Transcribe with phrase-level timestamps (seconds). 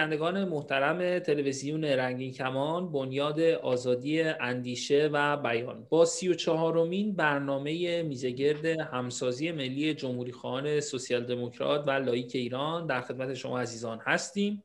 [0.00, 5.86] بینندگان محترم تلویزیون رنگین کمان بنیاد آزادی اندیشه و بیان.
[5.88, 12.86] با سی و چهارمین برنامه میزگرد همسازی ملی جمهوری خواهان سوسیال دموکرات و لایک ایران
[12.86, 14.64] در خدمت شما عزیزان هستیم.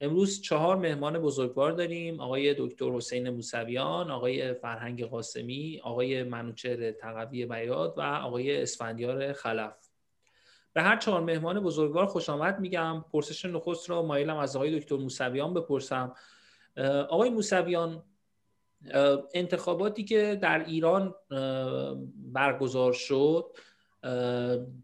[0.00, 2.20] امروز چهار مهمان بزرگوار داریم.
[2.20, 9.77] آقای دکتر حسین موسویان آقای فرهنگ قاسمی آقای منوچهر تقوی بیاد و آقای اسفندیار خلف.
[10.78, 13.04] به هر چهار مهمان بزرگوار خوش آمد میگم.
[13.12, 16.14] پرسش نخست را مایلم از آقای دکتر موسویان بپرسم.
[17.08, 18.02] آقای موسویان
[19.34, 21.14] انتخاباتی که در ایران
[22.14, 23.44] برگزار شد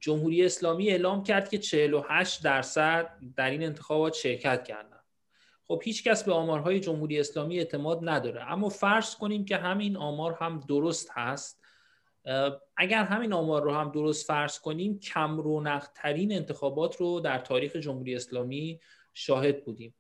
[0.00, 5.00] جمهوری اسلامی اعلام کرد که 48 درصد در این انتخابات شرکت کردن.
[5.64, 8.52] خب هیچ کس به آمارهای جمهوری اسلامی اعتماد نداره.
[8.52, 11.63] اما فرض کنیم که همین آمار هم درست هست.
[12.76, 17.76] اگر همین آمار رو هم درست فرض کنیم کم رونق ترین انتخابات رو در تاریخ
[17.76, 18.80] جمهوری اسلامی
[19.14, 19.94] شاهد بودیم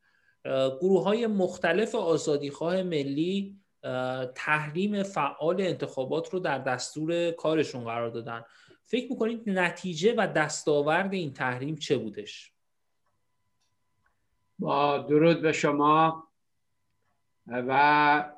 [0.80, 3.58] گروه های مختلف آزادیخواه ملی
[4.34, 8.44] تحریم فعال انتخابات رو در دستور کارشون قرار دادن
[8.84, 12.52] فکر می‌کنید نتیجه و دستاورد این تحریم چه بودش؟
[14.58, 16.28] با درود به شما
[17.46, 18.34] و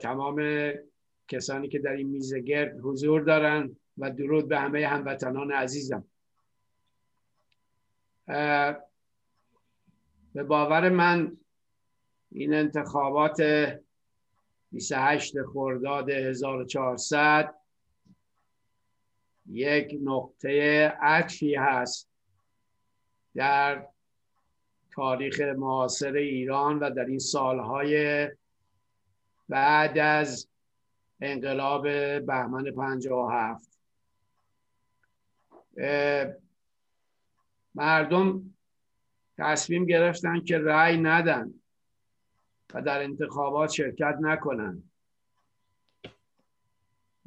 [0.00, 0.42] تمام
[1.28, 6.04] کسانی که در این میزه گرد حضور دارن و درود به همه هموطنان عزیزم.
[10.34, 11.36] به باور من
[12.30, 13.42] این انتخابات
[14.72, 17.54] 28 خرداد 1400
[19.46, 22.08] یک نقطه عطفی هست
[23.34, 23.86] در
[24.90, 28.28] تاریخ معاصر ایران و در این سالهای
[29.48, 30.48] بعد از
[31.20, 31.82] انقلاب
[32.26, 32.72] بهمن
[33.32, 33.78] هفت.
[37.74, 38.54] مردم
[39.38, 41.54] تصمیم گرفتن که رأی ندن
[42.74, 44.82] و در انتخابات شرکت نکنن.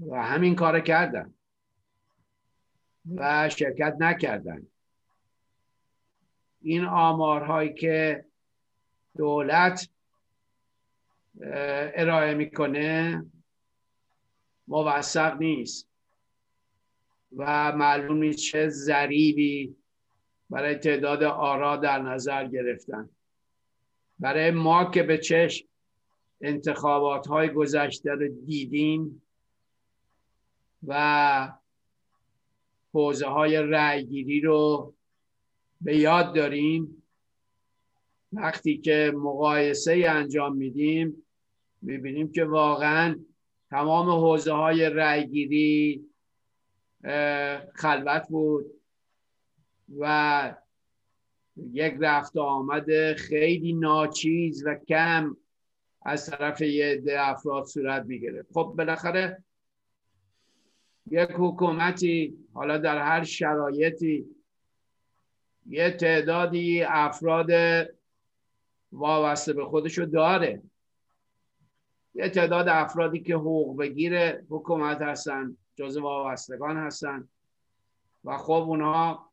[0.07, 1.33] و همین کار کردن.
[3.15, 4.67] و شرکت نکردن.
[6.61, 8.25] این آمارهایی که
[9.17, 9.89] دولت
[11.41, 13.25] ارائه می‌کنه
[14.69, 15.89] موثق نیست.
[17.37, 19.75] و معلوم نیست چه ذریبی
[20.49, 23.09] برای تعداد آرا در نظر گرفتن.
[24.19, 25.67] برای ما که به چشم
[26.41, 29.21] انتخابات های گذشته رو دیدیم
[30.87, 31.51] و
[32.93, 34.93] حوزه های رأیگیری رو
[35.81, 37.03] به یاد داریم
[38.33, 41.23] وقتی که مقایسه انجام میدیم
[41.81, 43.19] می‌بینیم که واقعا
[43.69, 46.05] تمام حوزه های رأیگیری
[47.75, 48.65] خلوت بود
[49.99, 50.55] و
[51.71, 55.37] یک رفت آمد خیلی ناچیز و کم
[56.01, 59.43] از طرف یه عده افراد صورت می‌گیره خب بالاخره
[61.11, 64.25] یک حکومتی حالا در هر شرایطی
[65.69, 67.49] یه تعدادی افراد
[68.91, 70.61] وابسته به خودشو داره.
[72.19, 77.29] یه تعداد افرادی که حقوق بگیر حکومت هستن جز وابستگان هستن.
[78.23, 79.31] و خب اونها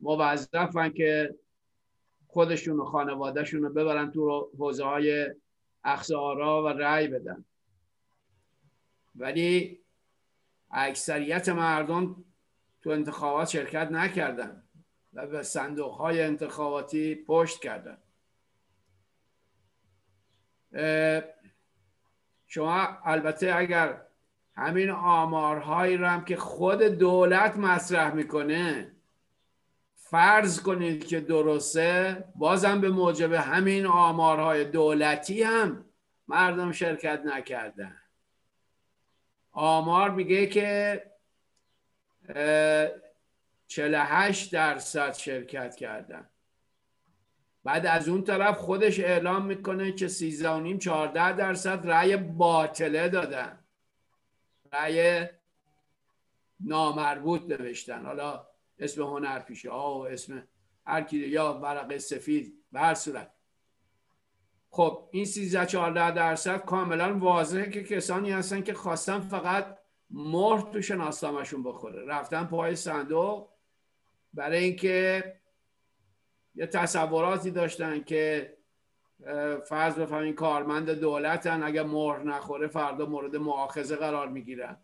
[0.00, 1.34] موظفن که
[2.26, 5.34] خودشون و خانوادهشون رو ببرن تو حوزه های
[5.84, 7.44] اخزارا و رأی بدن.
[9.16, 9.80] ولی
[10.70, 12.24] اکثریت مردم
[12.82, 14.62] تو انتخابات شرکت نکردن
[15.12, 17.98] و به صندوق های انتخاباتی پشت کردن.
[22.54, 24.00] شما البته اگر
[24.56, 28.92] همین آمارهایی رو هم که خود دولت مطرح می‌کنه
[29.94, 35.84] فرض کنید که درسته بازم به موجب همین آمارهای دولتی هم
[36.28, 37.96] مردم شرکت نکردن.
[39.52, 41.02] آمار میگه که
[43.66, 46.28] 48 درصد شرکت کردن.
[47.64, 53.08] بعد از اون طرف خودش اعلام می‌کنه که 13 و نیم 14 درصد رأی باطله
[53.08, 53.58] دادن.
[54.72, 55.26] رأی
[56.60, 58.06] نامربوط نوشتن.
[58.06, 58.46] حالا
[58.78, 59.70] اسم هنر پیشه.
[59.70, 60.48] ها اسم
[60.86, 63.30] هر کی یا ورق سفید به هر صورت.
[64.70, 69.78] خب این 13 14 درصد کاملا واضحه که کسانی هستن که خواستن فقط
[70.10, 72.06] مهر تو شناسنامهشون بخوره.
[72.06, 73.48] رفتن پای صندوق
[74.34, 75.24] برای اینکه
[76.54, 78.56] یه تصوراتی داشتن که
[79.68, 84.76] فرض بفهمین کارمند دولتن اگر مهر نخوره فردا مورد معاخذه قرار می‌گیرن.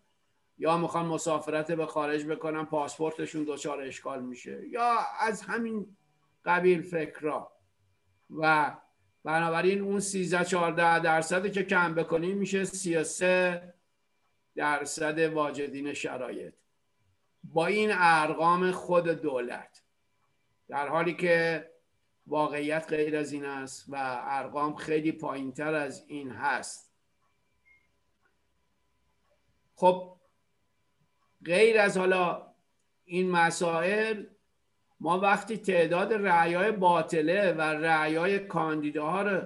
[0.57, 4.67] یا می‌خوان مسافرت به خارج بکنن پاسپورتشون دچار اشکال میشه.
[4.67, 5.97] یا از همین
[6.45, 7.51] قبیل فکرا.
[8.37, 8.75] و
[9.23, 13.73] بنابراین اون 13 14 درصدی که کم بکنیم میشه 33
[14.55, 16.53] درصد واجدین شرایط.
[17.43, 19.80] با این ارقام خود دولت.
[20.71, 21.69] در حالی که
[22.27, 26.93] واقعیت غیر از این است و ارقام خیلی پایینتر از این هست.
[29.75, 30.17] خب
[31.45, 32.53] غیر از حالا
[33.05, 34.25] این مسائل
[34.99, 39.41] ما وقتی تعداد رعیای باطله و رعیای کاندیداها رو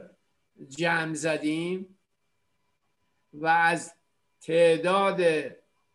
[0.67, 1.97] جمع زدیم
[3.33, 3.93] و از
[4.41, 5.21] تعداد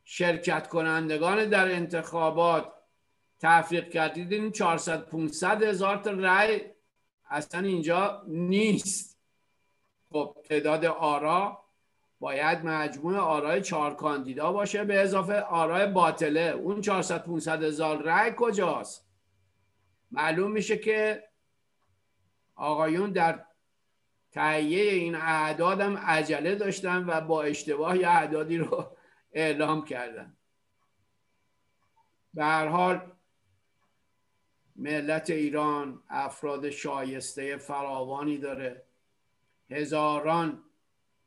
[0.04, 2.79] شرکت کنندگان در انتخابات
[3.40, 6.60] تفریق کردید این 400 500 هزار تا رأی؟
[7.30, 9.18] اصلا اینجا نیست.
[10.12, 11.64] خب تعداد آرا
[12.20, 14.84] باید مجموع آرای چهار کاندیدا باشه.
[14.84, 16.40] به اضافه آرای باطله.
[16.40, 19.06] اون 400 500 هزار رأی کجاست؟
[20.10, 21.24] معلوم میشه که
[22.54, 23.44] آقایون در
[24.32, 28.96] تهیه این اعداد هم عجله داشتن و با اشتباه یه اعدادی رو
[29.32, 30.36] اعلام کردن.
[32.34, 33.12] به هر حال
[34.80, 38.82] ملت ایران افراد شایسته فراوانی داره.
[39.70, 40.62] هزاران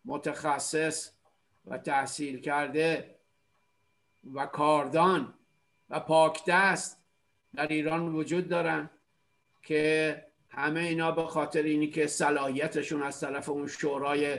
[0.06, 1.12] متخصص
[1.66, 3.16] و تحصیل کرده
[4.34, 5.34] و کاردان
[5.90, 7.04] و پاکدست
[7.56, 8.90] در ایران وجود دارن
[9.64, 14.38] که همه اینا به خاطر اینی که صلاحیتشون از طرف اون شورای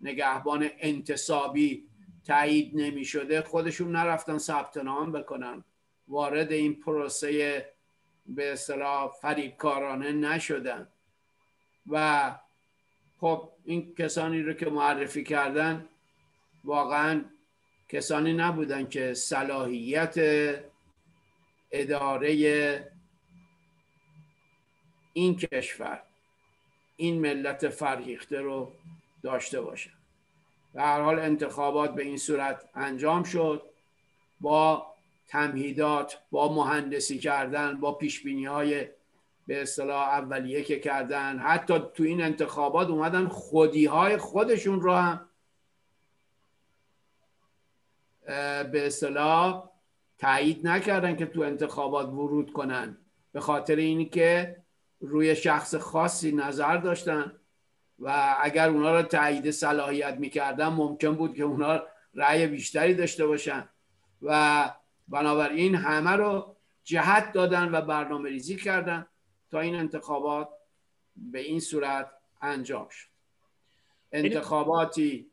[0.00, 1.88] نگهبان انتصابی
[2.24, 5.64] تایید نمی شده خودشون نرفتن ثبت نام بکنن
[6.08, 7.64] وارد این پروسه
[8.26, 10.88] به اصطلاح فریبکارانه نشدن.
[11.90, 12.34] و
[13.20, 15.88] خب این کسانی رو که معرفی کردن
[16.64, 17.24] واقعا
[17.88, 20.14] کسانی نبودن که صلاحیت
[21.70, 22.92] اداره
[25.12, 26.02] این کشور
[26.96, 28.72] این ملت فرهیخته رو
[29.22, 29.90] داشته باشه.
[30.74, 33.62] به هر حال انتخابات به این صورت انجام شد.
[34.40, 34.89] با
[35.30, 38.88] تمهیدات با مهندسی کردن با پیش های
[39.46, 41.38] به اصطلاح اولیه که کردن.
[41.38, 45.28] حتی تو این انتخابات اومدن خودی های خودشون رو هم
[48.72, 49.70] به اصطلاح
[50.18, 52.96] تایید نکردن که تو انتخابات ورود کنن.
[53.32, 54.56] به خاطر اینی که
[55.00, 57.32] روی شخص خاصی نظر داشتن
[57.98, 61.82] و اگر اونا رو تایید صلاحیت می‌کردن ممکن بود که اونا
[62.14, 63.68] رأی بیشتری داشته باشن.
[64.22, 64.70] و
[65.10, 69.06] بنابراین همه رو جهت دادن و برنامه ریزی کردن
[69.50, 70.48] تا این انتخابات
[71.16, 72.10] به این صورت
[72.42, 73.08] انجام شد.
[74.12, 75.30] انتخاباتی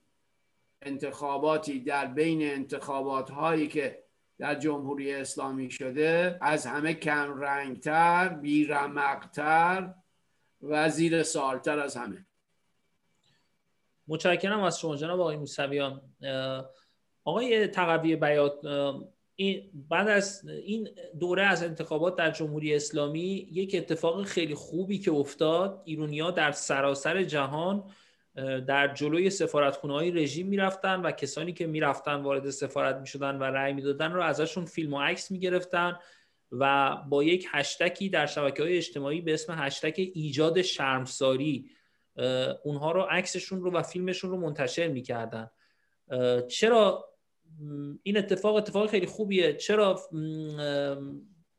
[0.81, 4.03] انتخاباتی در بین انتخابات هایی که
[4.38, 9.94] در جمهوری اسلامی شده از همه کم رنگتر بیرمقتر
[10.62, 12.25] و زیر سالتر از همه.
[14.07, 16.01] متشکرم از شما جناب آقای موسویان.
[17.23, 18.66] آقای تقوی بیات
[19.39, 20.89] این بعد از این
[21.19, 25.81] دوره از انتخابات در جمهوری اسلامی یک اتفاق خیلی خوبی که افتاد.
[25.85, 27.83] ایرونیا در سراسر جهان
[28.67, 33.73] در جلوی سفارتخونه های رژیم می‌رفتن و کسانی که می‌رفتن وارد سفارت می‌شدن و رأی
[33.73, 35.99] می‌دادن رو ازشون فیلم و عکس می‌گرفتن
[36.51, 41.69] و با یک هشتکی در شبکه های اجتماعی به اسم هشتک ایجاد شرمساری
[42.63, 45.49] اونها رو عکسشون رو و فیلمشون رو منتشر می‌کردن.
[46.47, 47.09] چرا
[48.04, 49.54] این اتفاق اتفاق خیلی خوبیه.
[49.54, 49.99] چرا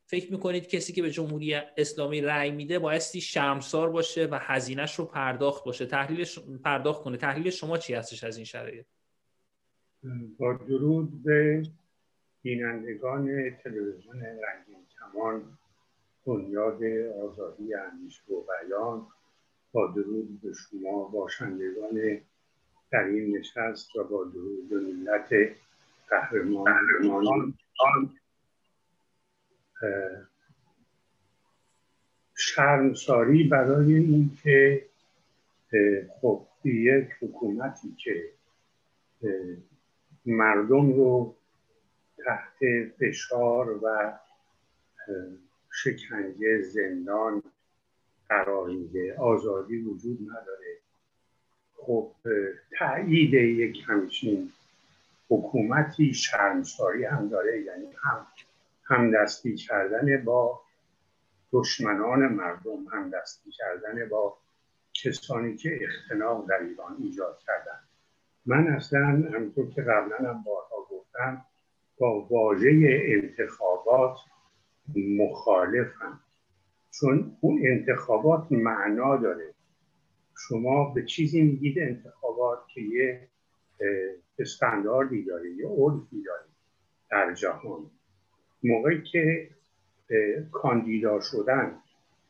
[0.07, 5.05] فکر می‌کنید کسی که به جمهوری اسلامی رأی میده بایستی شرمسار باشه و هزینهش رو
[5.05, 7.17] پرداخت باشه؟ تحلیلش پرداخت کنه.
[7.17, 8.87] تحلیل شما چی هستش از این شرایط؟
[10.39, 11.63] با درود به
[12.43, 15.59] بینندگان تلویزیون رنگین کمان
[16.27, 16.85] بنیاد
[17.23, 19.07] آزادی اندیشه و بیان
[19.73, 22.21] با درود به شما باشندگان
[22.91, 25.29] در این نشست و با درود به ملت
[26.11, 27.55] قهرمان
[32.35, 34.87] شرمساری برای اینکه
[36.21, 38.33] خب یک حکومتی که
[40.27, 41.37] مردم رو
[42.25, 42.59] تحت
[42.99, 44.19] فشار و
[45.71, 47.43] شکنجه زندان
[48.29, 50.79] قرار میده آزادی وجود نداره
[51.77, 52.13] خب
[52.79, 54.53] تایید یک همچین
[55.31, 58.27] حکومتی شرمساری هم داره یعنی هم
[58.85, 60.61] همدستی کردن با
[61.53, 64.39] دشمنان مردم همدستی کردن با
[64.95, 67.81] کسانی که اختناق در ایران ایجاد کردن.
[68.47, 71.45] من اصلا همینطور که قبلا هم بارها گفتم
[71.99, 74.19] با واژه انتخابات
[74.97, 76.21] مخالفم.
[76.91, 79.55] چون اون انتخابات معنا داره.
[80.49, 83.29] شما به چیزی میگید انتخابات که یه
[84.39, 86.45] استانداردی داره یه عرفی داره
[87.11, 87.91] در جهان.
[88.63, 89.51] موقعی که
[90.53, 91.79] کاندیدا شدن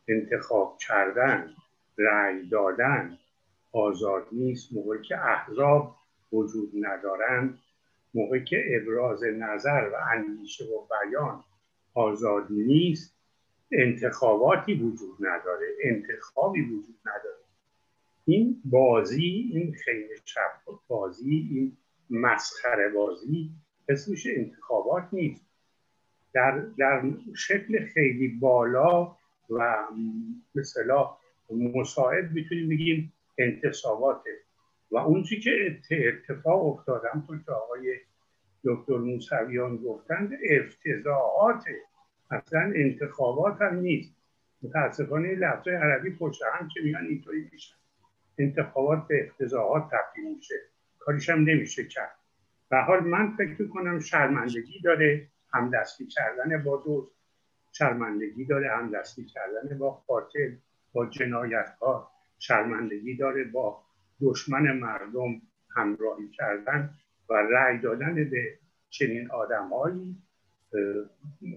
[0.08, 1.50] انتخاب کردن
[1.98, 3.18] رأی دادن
[3.72, 4.72] آزاد نیست.
[4.72, 5.96] موقعی که احزاب
[6.32, 7.58] وجود ندارند
[8.14, 11.44] موقعی که ابراز نظر و اندیشه و بیان
[11.94, 13.14] آزاد نیست
[13.72, 17.44] انتخاباتی وجود نداره انتخابی وجود نداره.
[18.24, 20.50] این بازی این خیلی شب
[20.88, 21.76] بازی این
[22.10, 23.50] مسخره بازی
[23.88, 25.46] اسمش انتخابات نیست.
[26.32, 27.02] در, در
[27.36, 29.16] شکل خیلی بالا
[29.50, 29.76] و
[30.54, 31.10] مثلا
[31.50, 34.30] مساعد می‌تونیم بگیم انتصاباته.
[34.90, 37.96] و اون که اتفاق افتاد همطور که آقای
[38.64, 41.76] دکتر موسویان گفتند افتضاعاته
[42.30, 44.14] اصلا انتخابات هم نیست.
[44.62, 47.74] متاسفانه لفظه عربی پشت هم که میان اینطوری میشن.
[48.38, 50.54] انتخابات به افتضاعات تبدیل میشه.
[51.08, 52.18] کاریش هم نمیشه کرد.
[52.70, 57.12] و حال من فکر کنم شرمندگی داره همدستی کردن با دوست
[57.72, 60.54] شرمندگی داره همدستی کردن با قاتل
[60.92, 62.06] با جنایتکار
[62.38, 63.82] شرمندگی داره با
[64.20, 65.42] دشمن مردم
[65.76, 66.94] همراهی کردن
[67.28, 68.58] و رأی دادن به
[68.90, 70.16] چنین آدمهایی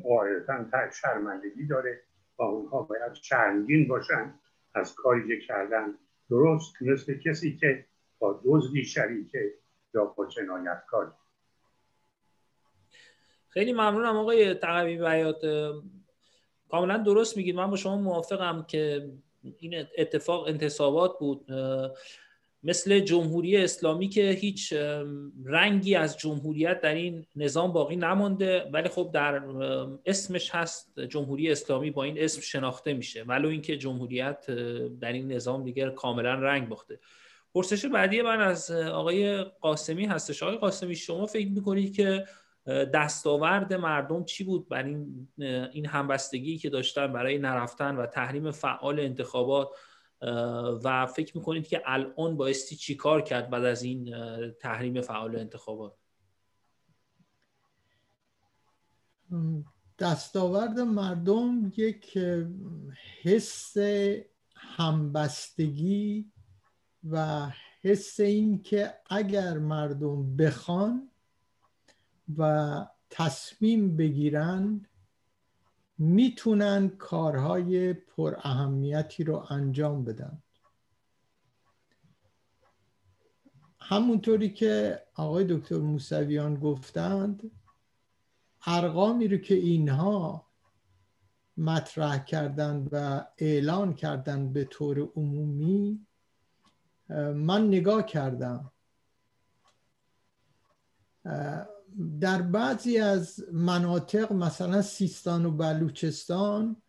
[0.03, 2.01] قاعدتا شرمندگی داره
[2.37, 4.33] و اونها باید شرمگین باشن
[4.75, 5.93] از کاری کردن
[6.29, 7.85] درست مثل کسی که
[8.21, 9.53] با دزدی شریکه
[9.93, 10.27] یا با
[13.47, 15.41] خیلی ممنونم آقای تقوی بیات.
[16.69, 17.55] کاملا درست میگید.
[17.55, 19.11] من با شما موافقم که
[19.57, 21.51] این اتفاق انتصابات بود.
[22.63, 24.73] مثل جمهوری اسلامی که هیچ
[25.45, 29.43] رنگی از جمهوریت در این نظام باقی نمانده ولی خب در
[30.05, 33.23] اسمش هست جمهوری اسلامی با این اسم شناخته میشه.
[33.23, 34.45] ولو اینکه جمهوریت
[34.99, 36.99] در این نظام دیگر کاملا رنگ باخته.
[37.53, 40.43] پرسش بعدی من از آقای قاسمی هستش.
[40.43, 42.25] آقای قاسمی شما فکر می‌کنید که
[42.93, 45.27] دستاورد مردم چی بود بر این
[45.73, 49.69] این همبستگی که داشتن برای نرفتن و تحریم فعال انتخابات؟
[50.83, 54.15] و فکر می‌کنید که الان بایستی چی کار کرد بعد از این
[54.51, 55.93] تحریم فعال انتخابات؟
[59.99, 62.17] دستاورد مردم یک
[63.21, 63.77] حس
[64.55, 66.31] همبستگی
[67.09, 67.47] و
[67.81, 71.09] حس این که اگر مردم بخوان
[72.37, 74.87] و تصمیم بگیرند
[75.97, 80.43] می‌تونن کارهای پر اهمیتی رو انجام بدن.
[83.79, 87.51] همونطوری که آقای دکتر موسویان گفتند
[88.65, 90.47] ارقامی رو که اینها
[91.57, 96.05] مطرح کردند و اعلان کردند به طور عمومی
[97.35, 98.71] من نگاه کردم.
[102.19, 106.81] در بعضی از مناطق مثلا سیستان و بلوچستان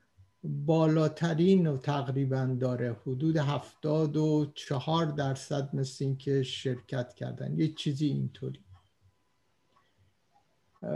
[0.45, 2.97] بالاترین و تقریبا داره.
[3.07, 7.59] حدود هفتاد و چهار درصد مثل این که شرکت کردن.
[7.59, 8.65] یه چیزی اینطوری.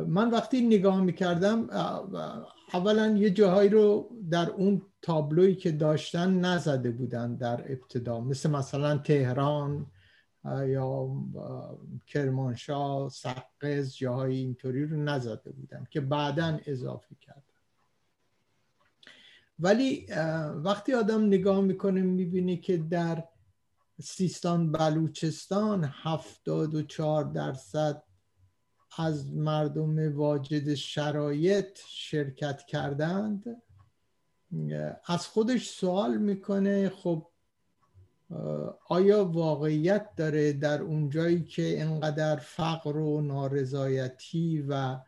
[0.07, 1.71] من وقتی نگاه می‌کردم
[2.73, 8.21] اولا یه جاهایی رو در اون تابلویی که داشتن نزده بودن در ابتدا.
[8.21, 9.87] مثل مثلا تهران
[10.45, 11.17] یا
[12.07, 17.43] کرمانشاه سقز جاهای اینطوری رو نزده بودن که بعدا اضافه کردن.
[19.59, 20.07] ولی
[20.55, 23.25] وقتی آدم نگاه می‌کنه می‌بینه که در
[24.03, 28.03] سیستان بلوچستان هفتاد و چهار درصد
[28.99, 33.63] از مردم واجد شرایط شرکت کردند.
[35.07, 37.27] از خودش سوال می‌کنه خب
[38.89, 44.99] آیا واقعیت داره در اونجایی که انقدر فقر و نارضایتی و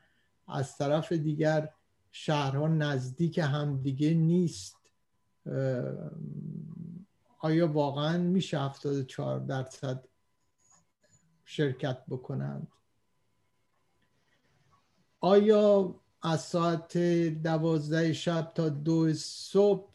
[0.48, 1.70] از طرف دیگر
[2.12, 4.76] شهرها نزدیک همدیگه نیست
[7.38, 10.04] آیا واقعا میشه 74 درصد
[11.44, 12.68] شرکت بکنند؟
[15.20, 16.98] آیا از ساعت
[17.42, 19.88] دوازده شب تا دو صبح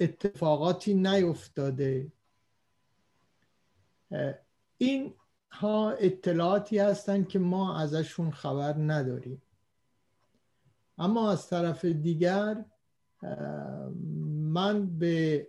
[0.00, 2.12] اتفاقاتی نیفتاده.
[4.78, 5.14] این
[5.52, 9.42] ها اطلاعاتی هستند که ما ازشون خبر نداریم.
[10.98, 12.64] اما از طرف دیگر
[14.28, 15.48] من به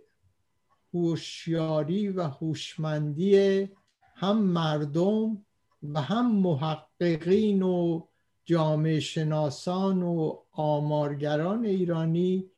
[0.94, 3.68] هوشیاری و هوشمندی
[4.14, 5.44] هم مردم
[5.82, 8.07] و هم محققین و
[8.48, 12.50] جامعه شناسان و آمارگران ایرانی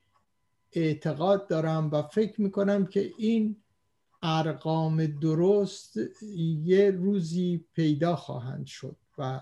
[0.73, 3.57] اعتقاد دارم و فکر می‌کنم که این
[4.23, 5.97] ارقام درست
[6.65, 9.41] یه روزی پیدا خواهند شد و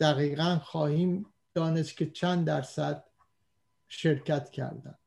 [0.00, 3.04] دقیقا خواهیم دانست که چند درصد
[3.88, 4.98] شرکت کردند.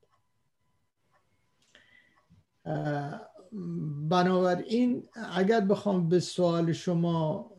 [4.09, 7.51] بنابراین اگر بخوام به سوال شما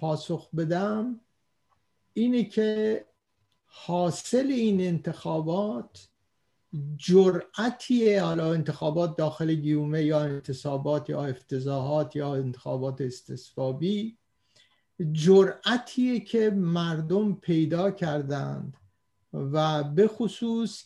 [0.00, 1.20] پاسخ بدم
[2.18, 3.04] اینه که
[3.66, 6.08] حاصل این انتخابات
[6.96, 14.18] جرأتیه حالا انتخابات داخل گیومه یا انتصابات یا افتضاحات یا انتخابات استصوابی
[15.12, 18.76] جرأتیه که مردم پیدا کردند
[19.32, 20.84] و به خصوص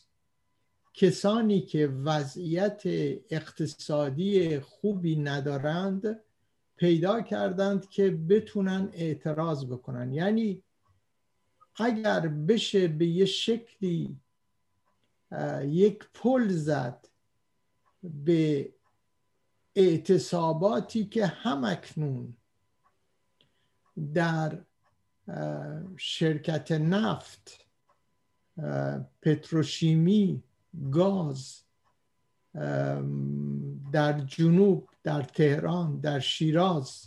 [0.95, 2.83] کسانی که وضعیت
[3.31, 6.21] اقتصادی خوبی ندارند
[6.77, 10.13] پیدا کردند که بتونن اعتراض بکنن.
[10.13, 10.63] یعنی
[11.77, 14.17] اگر بشه به یه شکلی
[15.63, 17.09] یک پل زد
[18.03, 18.73] به
[19.77, 22.37] اعتصاباتی که همکنون
[24.15, 24.59] در
[25.97, 27.67] شرکت نفت
[29.23, 30.43] پتروشیمی
[30.91, 31.63] گاز
[33.93, 37.07] در جنوب در تهران در شیراز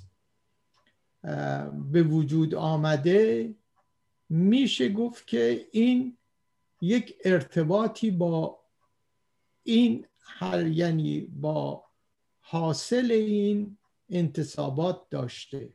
[1.91, 3.55] به وجود آمده
[4.35, 6.17] میشه گفت که این
[6.81, 8.59] یک ارتباطی با
[9.63, 11.83] این حل یعنی با
[12.41, 13.77] حاصل این
[14.09, 15.73] انتصابات داشته.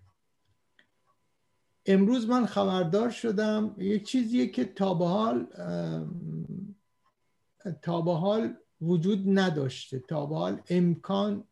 [1.87, 5.47] امروز من خبردار شدم یک چیزیه که تا به حال
[7.83, 9.99] تا به حال وجود نداشته.
[9.99, 11.45] تا به حال امکان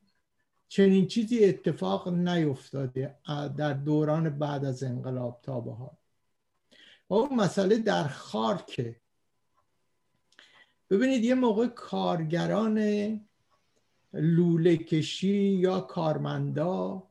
[0.69, 3.19] چنین چیزی اتفاق نیفتاده
[3.57, 5.98] در دوران بعد از انقلاب تا به حال.
[7.11, 8.97] و اون مسئله در خارکه.
[10.91, 12.81] ببینید یه موقع کارگران
[14.13, 17.03] لوله کشی یا کارمندا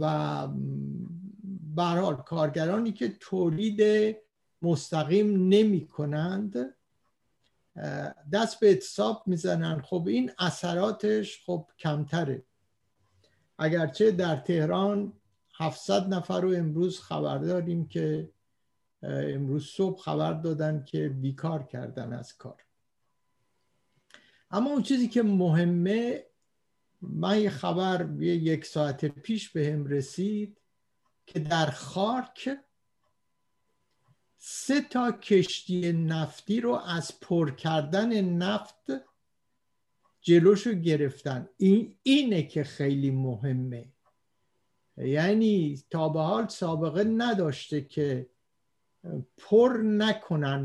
[0.00, 0.48] و
[1.74, 4.16] برحال کارگرانی که تولید
[4.62, 6.74] مستقیم نمی کنند
[8.32, 9.80] دست به اعتصاب می‌زنن.
[9.80, 12.42] خب این اثراتش خب کمتره.
[13.58, 15.12] اگرچه در تهران
[15.54, 18.30] 700 نفر رو امروز خبر داریم که
[19.02, 22.62] امروز صبح خبر دادن که بیکار کردن از کار.
[24.50, 26.26] اما اون چیزی که مهمه
[27.02, 30.60] من یه خبر یک ساعت پیش به هم رسید
[31.26, 32.58] که در خارک
[34.38, 38.84] سه تا کشتی نفتی رو از پر کردن نفت
[40.20, 41.48] جلوشو گرفتن.
[41.56, 43.92] این اینه که خیلی مهمه.
[44.96, 48.30] یعنی تا به حال سابقه نداشته که
[49.38, 50.60] پر نکنن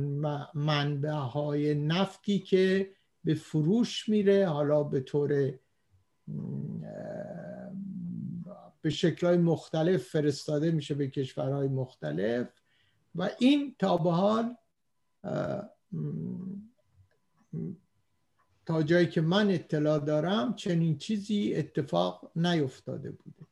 [0.53, 2.91] منبع های نفتی که
[3.23, 5.53] به فروش میره حالا به طور
[8.81, 12.47] به شکلهای مختلف فرستاده میشه به کشورهای مختلف
[13.15, 14.55] و این تا به حال
[18.65, 23.45] تا جایی که من اطلاع دارم چنین چیزی اتفاق نیفتاده بوده.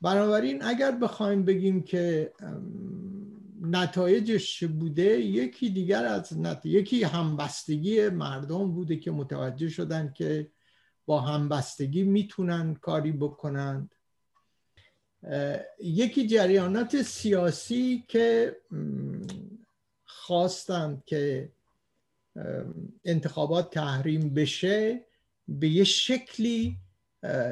[0.00, 2.32] بنابراین اگر بخوایم بگیم که
[3.62, 6.66] نتایجش بوده یکی دیگر از نت...
[6.66, 10.50] یکی همبستگی مردم بوده که متوجه شدن که
[11.06, 13.94] با همبستگی می‌تونن کاری بکنند
[15.80, 18.56] یکی جریانات سیاسی که
[20.04, 21.52] خواستند که
[23.04, 25.04] انتخابات تحریم بشه
[25.48, 26.76] به یه شکلی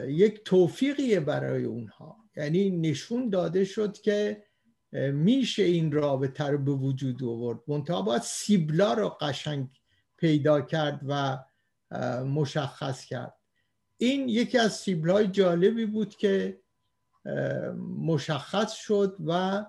[0.06, 2.16] یک توفیقیه برای اونها.
[2.36, 4.45] یعنی نشون داده شد که
[5.12, 9.68] میشه این رابطه رو به وجود آورد؟ منتها باید سیبلا رو قشنگ
[10.16, 11.38] پیدا کرد و
[12.24, 13.34] مشخص کرد.
[13.96, 16.60] این یکی از سیبلای جالبی بود که
[17.98, 19.64] مشخص شد و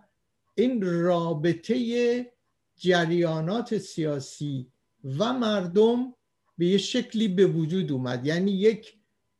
[0.55, 2.31] این رابطه
[2.75, 4.71] جریانات سیاسی
[5.03, 6.13] و مردم
[6.57, 8.25] به یه شکلی به وجود اومد.
[8.25, 8.97] یعنی یک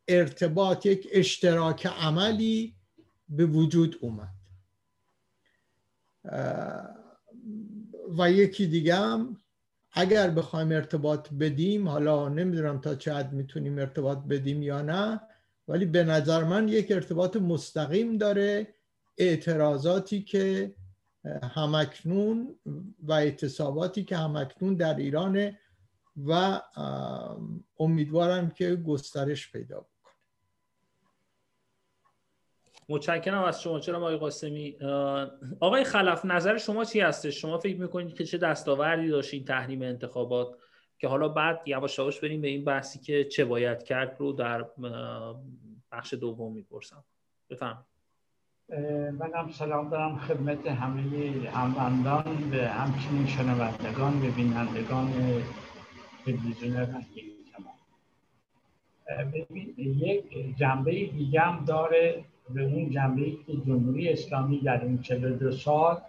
[0.08, 2.76] ارتباط یک اشتراک عملی
[3.30, 4.37] به وجود اومد.
[8.18, 9.38] و یکی دیگه هم
[9.92, 15.22] اگر بخوایم ارتباط بدیم حالا نمی‌دونم تا چه حد می‌تونیم ارتباط بدیم یا نه
[15.68, 18.68] ولی به نظر من یک ارتباط مستقیم داره
[19.18, 20.76] اعتراضاتی که
[21.44, 22.56] همکنون
[23.00, 25.52] و اعتصاباتی که همکنون در ایران
[26.28, 26.62] و
[27.80, 29.86] امیدوارم که گسترش پیدا
[32.90, 33.80] متشکرم از شما.
[33.80, 34.78] چرا آقای قاسمی؟
[35.60, 40.56] آقای خلف نظر شما چی هستش؟ شما فکر می‌کنید که چه دستاوردی داشتین تحریم انتخابات
[41.00, 44.66] که حالا بعد یواش یواش بریم به این بحثی که چه باید کرد رو در
[45.92, 47.04] بخش دوم می‌پرسم.
[47.50, 47.86] بفهم
[49.20, 55.14] منم سلام دارم خدمت همه هموندان به همچنین شنوندگان به بینندگان
[56.26, 57.26] تلویزیون رنگین
[59.78, 66.02] یک جنبه دیگه هم داره به اون جنبه که جمهوری اسلامی در این 42 سال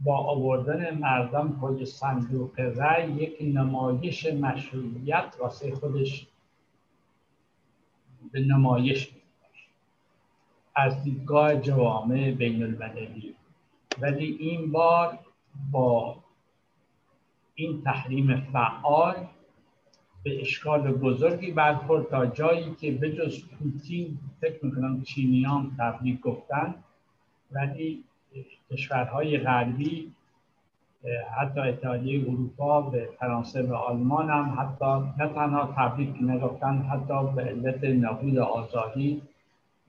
[0.00, 6.26] با آوردن مردم پای صندوق رأی یک نمایش مشروعیت واسه خودش
[8.32, 9.10] به نمایش
[10.74, 13.34] از دیدگاه جوامع بین المللی
[14.00, 15.18] ولی این بار
[15.70, 16.16] با
[17.54, 19.26] این تحریم فعال
[20.22, 26.74] به اشکال بزرگی برخورد تا جایی که بجز پوتین فکر می‌کنم چینیان تبلیغ گفتن
[27.52, 28.04] ولی
[28.70, 30.12] کشورهای غربی
[31.38, 37.42] حتی اتحادیه اروپا به فرانسه و آلمان هم حتی نه تنها تبریک نگفتن حتی به
[37.42, 39.22] علت نبود آزادی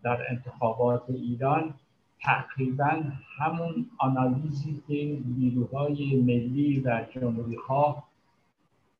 [0.03, 1.73] در انتخابات ایران
[2.21, 3.01] تقریبا
[3.37, 8.11] همون آنالیزی که نیروهای ملی و جمهوری خواه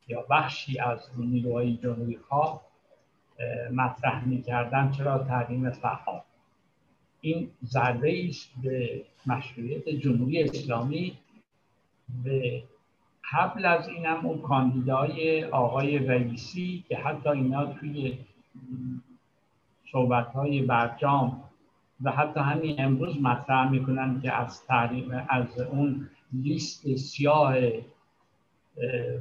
[0.08, 2.62] یا بخشی از نیروهای جمهوری خواه
[3.72, 6.22] مطرح می‌کردن چرا تحریم فعال؟
[7.22, 11.18] این ضربه است به مشروعیت جمهوری اسلامی.
[12.24, 12.64] به
[13.34, 18.18] قبل از این هم اون کاندیدای آقای رئیسی که حتی اینا توی
[19.92, 21.44] صحبت های برجام
[22.04, 27.56] و حتی همین امروز مطرح می‌کنن که از تحریم از اون لیست سیاه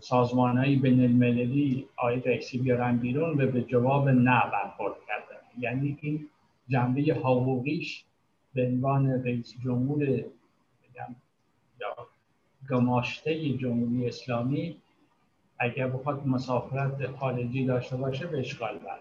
[0.01, 5.41] سازمان های بین المللی آقای رئیسی بیارن بیرون و به جواب نه برخورد کردن.
[5.59, 6.29] یعنی این
[6.69, 8.05] جنبه حقوقیش
[8.55, 11.17] به عنوان رئیس جمهور بگم
[11.81, 11.97] یا
[12.71, 14.77] گماشته جمهوری اسلامی
[15.59, 19.01] اگر بخواد مسافرت خارجی داشته باشه به اشغال برد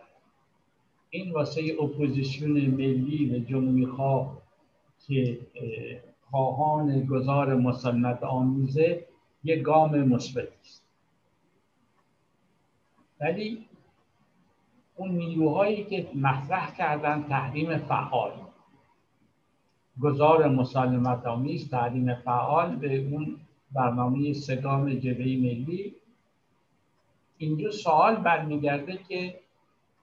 [1.10, 4.42] این واسه اپوزیسیون ملی و جمهوری خواه
[5.08, 5.40] که
[6.32, 9.06] خواهان گذار مسلمت آمیزه
[9.50, 10.84] یک گام مثبت است.
[13.22, 13.66] ولی
[14.96, 18.32] اون نیروهایی که مطرح کردن تحریم فعال.
[20.02, 23.38] گذار مسالمت آمیز تحریم فعال به اون
[23.72, 25.96] برنامه سگام جبهه ملی.
[27.38, 29.40] اینجا سوال برمیگرده که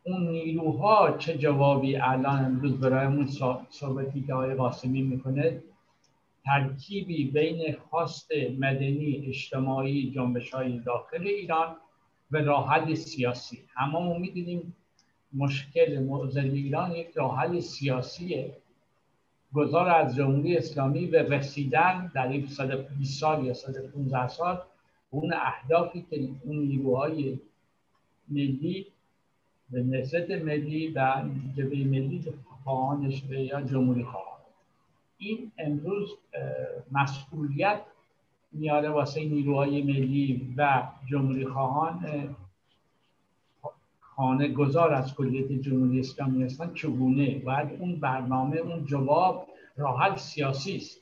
[0.04, 3.26] اون نیروها چه جوابی الان امروز برایمون
[3.70, 5.62] صحبتی که آقای قاسمی می‌کنه
[6.46, 11.76] ترکیبی بین خواست مدنی اجتماعی جنبش های داخل ایران
[12.30, 13.58] و راحل سیاسی.
[13.74, 14.76] همه می‌دونیم
[15.34, 18.56] مشکل معضل ایران یک راحل سیاسیه.
[19.54, 24.62] گذار از جمهوری اسلامی به رسیدن در این 120 سال یا 115 سال
[25.10, 27.38] اون اهدافی که اون نیروهای
[28.28, 28.86] ملی
[29.70, 31.24] به نسبت ملی و
[31.56, 32.24] جبهه ملی
[32.64, 34.35] خواهانش یا جمهوری خواهان.
[35.18, 36.10] این امروز
[36.92, 37.80] مسئولیت
[38.52, 42.06] میاره واسه نیروهای ملی و جمهوری خواهان
[44.00, 50.76] خانه گذار از کلیت جمهوری اسلامی هستن چگونه باید اون برنامه اون جواب راحل سیاسی
[50.76, 51.00] است.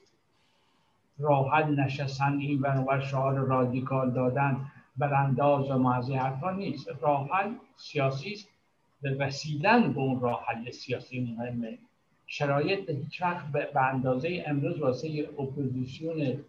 [1.19, 6.89] راحل نشستن این برابر شعار رادیکال دادن برانداز و معزی حرفا نیست.
[7.01, 8.49] راحل سیاسی است
[9.03, 11.79] به رسیدن به اون راحل سیاسی مهمه
[12.27, 16.45] شرایط هیچ وقت به اندازه امروز واسه اپوزیسیون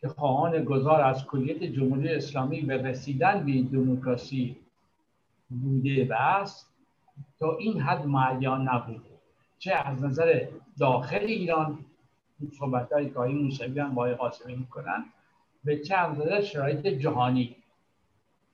[0.00, 4.56] که خواهان گذار از کلیت جمهوری اسلامی به رسیدن به دموکراسی
[5.48, 6.70] بوده و است
[7.38, 9.14] تا این حد معیان نبوده.
[9.58, 10.46] چه از نظر
[10.78, 11.78] داخل ایران
[12.58, 15.04] صحبت های که موسوی هم با قاسمی می‌کنن
[15.64, 17.56] به چه از نظر شرایط جهانی.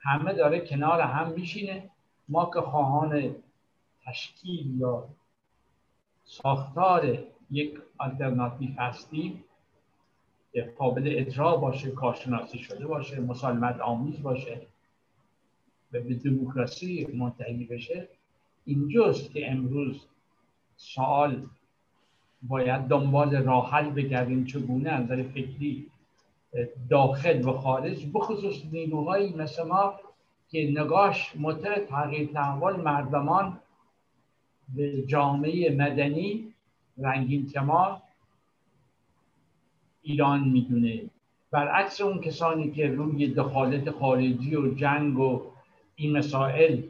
[0.00, 1.90] همه داره کنار هم میشینه.
[2.28, 3.34] ما که خواهان
[4.06, 5.08] تشکیل یا
[6.30, 7.18] ساختار
[7.50, 9.44] یک آلترناتیو هستیم
[10.52, 14.60] که قابل اجرا باشه کارشناسی شده باشه مسالمت آمیز باشه
[15.92, 18.08] و به دموکراسی منتهی بشه.
[18.64, 20.06] اینجاست که امروز
[20.76, 21.46] سوال
[22.42, 25.86] باید دنبال راحل بگردیم چگونه از نظر فکری
[26.90, 29.94] داخل و خارج بخصوص نیروهایی مثل ما
[30.48, 33.60] که نگاش متر تغییر تحول مردمان
[34.76, 36.54] به جامعه مدنی
[36.98, 37.98] رنگین کمال
[40.02, 41.02] ایران می‌دونه.
[41.50, 45.42] برعکس اون کسانی که روی دخالت خارجی و جنگ و
[45.94, 46.82] این مسائل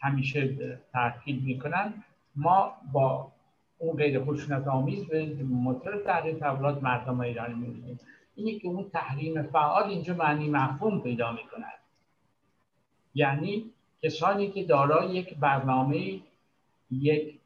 [0.00, 0.56] همیشه
[0.92, 1.94] تاکید می‌کنن
[2.36, 3.32] ما با
[3.78, 8.00] اون غیر خشونت آمیز به موتور تحریم تبلیغات مردم ایرانی می‌بینیم.
[8.34, 11.72] اینه که اون تحریم فعال اینجا معنی مفهوم پیدا می‌کند
[13.14, 13.64] یعنی
[14.02, 16.20] کسانی که دارای یک برنامه
[16.90, 17.38] یک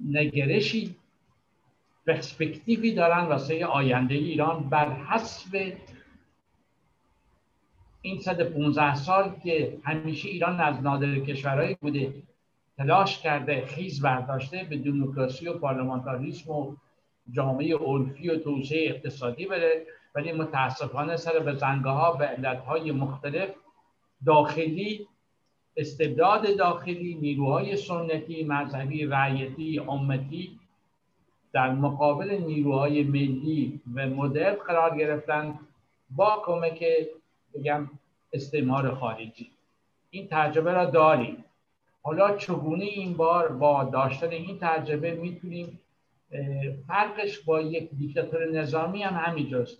[0.00, 0.96] نگرشی
[2.06, 5.72] پرسپکتیوی دارن واسه آینده ایران بر حسب
[8.02, 12.22] این 115 سال که همیشه ایران از نادر کشورهایی بوده
[12.76, 16.76] تلاش کرده خیز برداشته به دموکراسی و پارلمانتاریسم و
[17.30, 19.86] جامعه عرفی و توسعه اقتصادی بره.
[20.14, 23.48] ولی متاسفانه سر به زنگه ها به علتهای مختلف
[24.26, 25.08] داخلی
[25.76, 30.58] استبداد داخلی نیروهای سنتی مذهبی رعیتی امتی
[31.52, 35.58] در مقابل نیروهای ملی و مدرن قرار گرفتن
[36.10, 36.84] با کمک
[37.54, 37.90] بگم
[38.32, 39.50] استعمار خارجی.
[40.10, 41.44] این تجربه را داریم.
[42.02, 45.80] حالا چگونه این بار با داشتن این تجربه می‌تونیم
[46.86, 49.78] فرقش با یک دیکتاتور نظامی هم همینجاست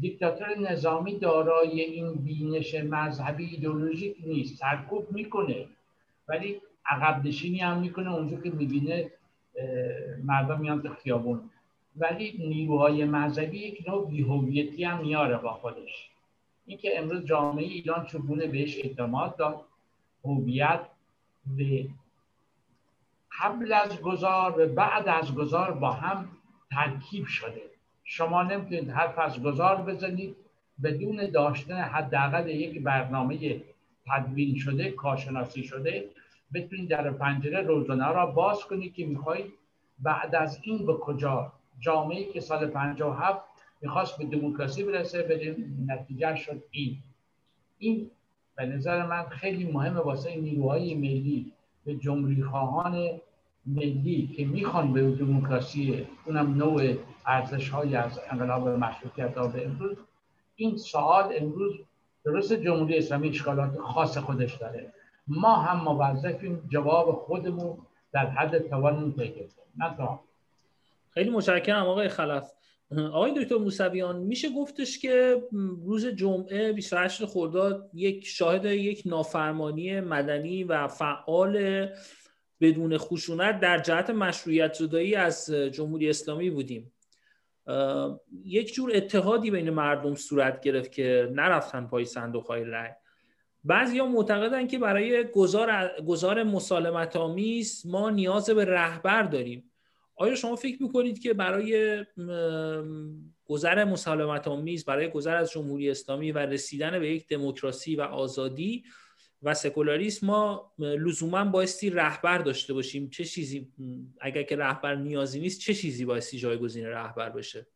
[0.00, 4.58] دیکتاتور نظامی دارای این بینش مذهبی ایدئولوژیک نیست.
[4.58, 5.66] سرکوب می‌کنه
[6.28, 9.10] ولی عقب نشینی هم می‌کنه اونجا که می‌بینه
[10.24, 11.50] مردم میان تو خیابون.
[11.96, 16.10] ولی نیروهای مذهبی یک نوع بیهویتی هم میاره با خودش.
[16.66, 19.64] اینکه امروز جامعه ایران چگونه بهش اعتماد داد
[20.24, 20.80] هویت
[21.46, 21.88] به
[23.42, 26.28] قبل از گذار و بعد از گذار با هم
[26.70, 27.62] ترکیب شده.
[28.12, 30.36] شما نمی‌تونید حرف از گذار بزنید.
[30.82, 33.60] بدون داشتن حداقل یک برنامه
[34.06, 36.04] تدوین شده کارشناسی شده
[36.54, 39.52] بتونید در پنجره روزانه را باز کنید که می‌خواهید
[39.98, 43.40] بعد از این به کجا؟ جامعه که سال 57
[43.80, 46.98] می‌خواست به دموکراسی برسه به نتیجه شد این.
[47.78, 48.10] این
[48.56, 51.52] به نظر من خیلی مهمه واسه نیروهای ملی
[51.84, 53.20] به جمهوری خواهان
[53.74, 56.94] ملی که می‌خوان به دموکراسی اونم نوع
[57.26, 59.96] ارزش های از انقلاب مشروطیت تا به امروز
[60.56, 61.74] این سوال امروز
[62.24, 64.92] درست جمهوری اسلامی اشکالات خاص خودش داره.
[65.26, 67.78] ما هم موظفیم جواب خودمون
[68.12, 69.40] در حد توانمون پیدا
[69.76, 70.18] نه
[71.10, 72.52] خیلی متشکرم آقای خلف.
[73.12, 75.42] آقای دکتر موسویان میشه گفتش که
[75.84, 81.86] روز جمعه 28 خرداد یک شاهد یک نافرمانی مدنی و فعال
[82.60, 86.92] بدون خشونت در جهت مشروعیت زدایی از جمهوری اسلامی بودیم.
[88.44, 92.90] یک جور اتحادی بین مردم صورت گرفت که نرفتن پای صندوق های رأی.
[93.64, 99.70] بعضی ها معتقدن که برای گذار, گذار مسالمت آمیز ما نیاز به رهبر داریم.
[100.16, 102.04] آیا شما فکر می‌کنید که برای
[103.44, 108.84] گذر مسالمت آمیز برای گذر از جمهوری اسلامی و رسیدن به یک دموکراسی و آزادی
[109.42, 113.10] و سکولاریسم ما لزوما بایستی رهبر داشته باشیم.
[113.10, 113.72] چه چیزی
[114.20, 117.66] اگر که رهبر نیازی نیست چه چیزی بایستی جایگزین رهبر بشه؟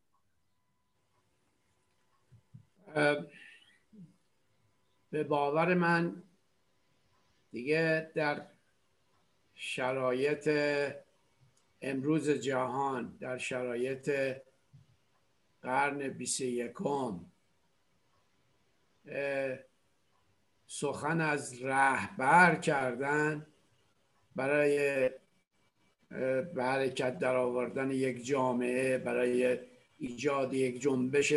[5.11, 6.23] به باور من
[7.51, 8.45] دیگه در
[9.55, 10.49] شرایط
[11.81, 14.35] امروز جهان در شرایط
[15.61, 17.25] قرن بیست یکم
[20.79, 23.47] سخن از رهبر کردن
[24.35, 25.09] برای
[26.53, 29.59] به حرکت در آوردن یک جامعه برای
[29.97, 31.33] ایجاد یک جنبش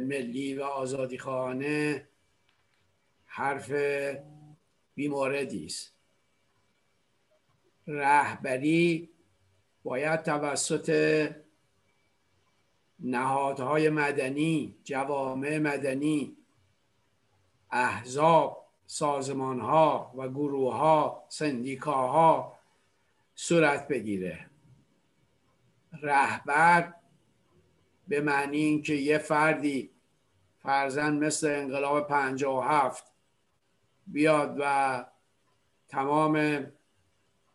[0.00, 2.08] ملی و آزادی خانه
[3.24, 3.72] حرف
[4.94, 5.92] بیماردی است.
[7.86, 9.10] رهبری
[9.82, 11.28] باید توسط
[12.98, 16.37] نهادهای مدنی جوامع مدنی
[17.70, 22.58] احزاب سازمان ها و گروه ها سندیکاها
[23.34, 24.46] صورت بگیره.
[26.02, 26.94] رهبر
[28.08, 29.90] به معنی اینکه یه فردی
[30.62, 32.06] فرزن مثل انقلاب
[32.42, 33.04] و هفت
[34.06, 35.04] بیاد و
[35.88, 36.66] تمام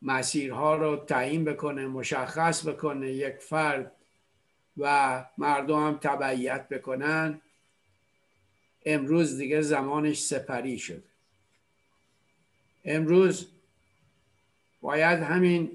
[0.02, 3.91] مسیرها رو تعیین بکنه مشخص بکنه یک فرد
[4.78, 7.41] و مردم هم تبعیت بکنن
[8.86, 11.04] امروز دیگه زمانش سپری شد.
[12.86, 13.48] امروز
[14.82, 15.72] باید همین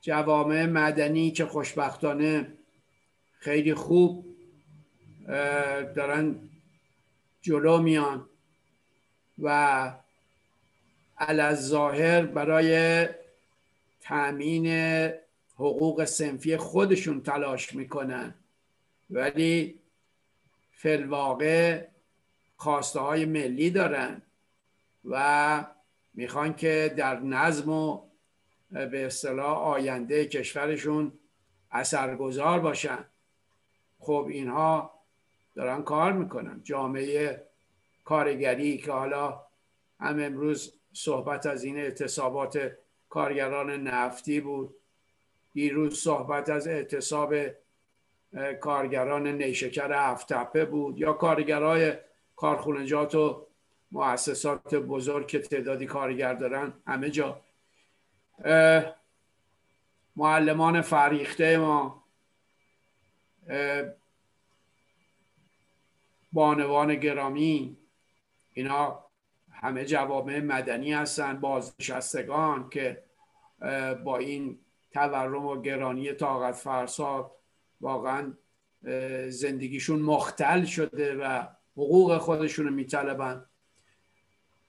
[0.00, 2.52] جوامع مدنی که خوشبختانه
[3.38, 4.36] خیلی خوب
[5.94, 6.34] دارن
[7.42, 8.28] جلو میان
[9.38, 9.92] و
[11.54, 13.08] ظاهر برای
[14.00, 14.66] تأمین
[15.54, 18.34] حقوق سنفی خودشون تلاش می‌کنن.
[19.10, 19.78] ولی
[20.82, 21.86] فلواقع
[22.56, 24.22] خواسته های ملی دارن
[25.04, 25.64] و
[26.14, 28.00] می‌خوان که در نظم و
[28.70, 31.12] به اصطلاح آینده کشورشون
[31.70, 33.04] اثرگذار باشن.
[33.98, 34.94] خب اینها
[35.54, 36.60] دارن کار می‌کنن.
[36.62, 37.46] جامعه
[38.04, 39.40] کارگری که حالا
[40.00, 42.72] هم امروز صحبت از این اعتصابات
[43.08, 44.74] کارگران نفتی بود
[45.52, 47.34] دیروز صحبت از اعتصاب
[48.60, 51.94] کارگران نیشکر هفتپه بود یا کارگرای
[52.36, 53.46] کارخونجات و
[53.92, 57.40] مؤسسات بزرگ که تعدادی کارگر دارن همه جا.
[60.16, 62.04] معلمان فریخته ما
[66.32, 67.76] بانوان گرامی
[68.52, 69.04] اینا
[69.50, 73.02] همه جوامع مدنی هستن بازنشستگان که
[74.04, 74.58] با این
[74.92, 77.30] تورم و گرانی طاقت فرسا
[77.82, 78.32] واقعا
[79.28, 83.44] زندگیشون مختل شده و حقوق خودشون رو میطلبن.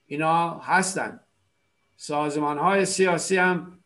[0.07, 1.19] اینا هستن.
[1.95, 3.79] سازمان های سیاسی هم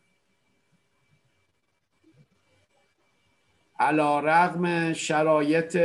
[3.78, 5.76] علا رغم شرایط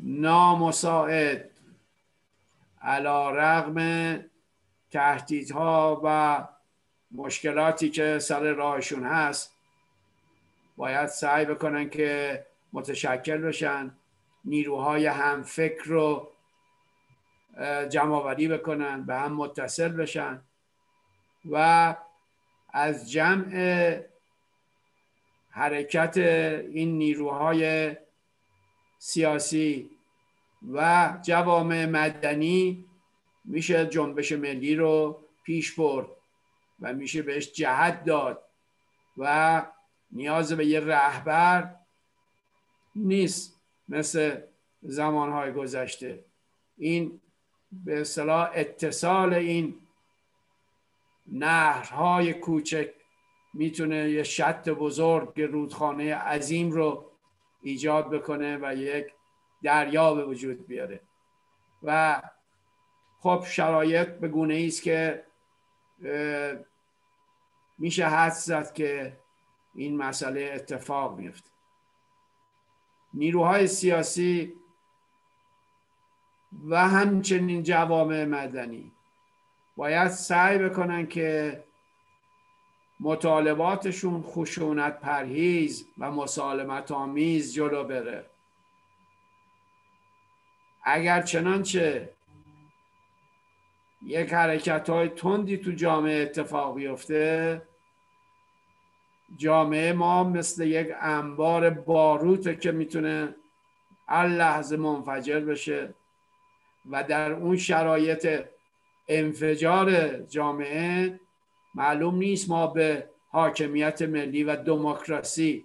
[0.00, 1.50] نامساعد
[2.82, 4.18] علا رغم
[4.90, 6.48] تهدیدها و
[7.10, 9.52] مشکلاتی که سر راهشون هست
[10.76, 13.94] باید سعی بکنن که متشکل بشن.
[14.44, 16.28] نیروهای هم فکر رو
[17.88, 20.42] جمع بکنن به هم متصل بشن.
[21.50, 21.96] و
[22.72, 24.00] از جمع
[25.50, 27.96] حرکت این نیروهای
[28.98, 29.90] سیاسی
[30.72, 32.84] و جوامع مدنی
[33.44, 36.06] میشه جنبش ملی رو پیش برد
[36.80, 38.42] و میشه بهش جهت داد
[39.16, 39.62] و
[40.12, 41.74] نیاز به یه رهبر
[42.96, 44.40] نیست مثل
[44.82, 46.24] زمانهای گذشته.
[46.76, 47.20] این
[47.72, 49.74] به اصطلاح اتصال این
[51.26, 52.90] نهرهای کوچک
[53.54, 57.10] می‌تونه یه شط بزرگ رودخانه عظیم رو
[57.62, 59.06] ایجاد بکنه و یک
[59.62, 61.00] دریا به وجود بیاره.
[61.82, 62.22] و
[63.20, 65.24] خب شرایط به گونه است که
[67.78, 69.16] میشه حد زد که
[69.74, 71.51] این مسئله اتفاق میفته
[73.14, 74.52] نیروهای سیاسی
[76.68, 78.92] و همچنین جوامع مدنی
[79.76, 81.62] باید سعی بکنن که
[83.00, 88.26] مطالباتشون خشونت پرهیز و مسالمت آمیز جلو بره.
[90.84, 92.12] اگر چنانچه
[94.02, 97.62] یک حرکت های تندی تو جامعه اتفاق بیفته
[99.36, 103.34] جامعه ما مثل یک انبار باروته که می‌تونه
[104.08, 105.94] هر لحظه منفجر بشه
[106.90, 108.44] و در اون شرایط
[109.08, 111.20] انفجار جامعه
[111.74, 115.64] معلوم نیست ما به حاکمیت ملی و دموکراسی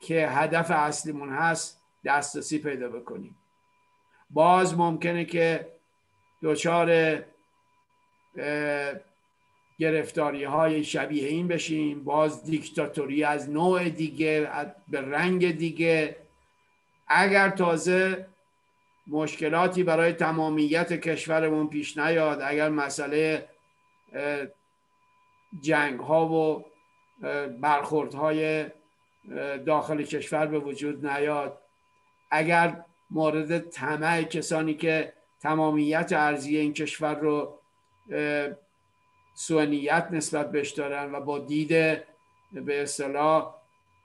[0.00, 3.36] که هدف اصلیمون هست دسترسی پیدا بکنیم.
[4.30, 5.72] باز ممکنه که
[6.42, 7.18] دچار
[9.78, 12.04] گرفتاری های شبیه این بشیم.
[12.04, 14.50] باز دیکتاتوری از نوع دیگه
[14.88, 16.16] به رنگ دیگه.
[17.08, 18.26] اگر تازه
[19.06, 23.48] مشکلاتی برای تمامیت کشورمون پیش نیاد اگر مسئله
[25.60, 26.64] جنگ ها و
[27.60, 28.66] برخورد های
[29.66, 31.58] داخل کشور به وجود نیاد
[32.30, 37.58] اگر مورد طمع کسانی که تمامیت ارزی این کشور رو
[39.34, 41.68] سوانیت نسبت بهش دارن و با دید
[42.52, 43.54] به اصطلاح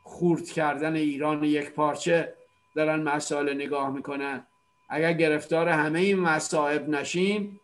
[0.03, 2.33] خورد کردن ایران یک پارچه
[2.75, 4.45] دارن مسائل نگاه می‌کنن.
[4.89, 7.59] اگر گرفتار همه این مصائب نشیم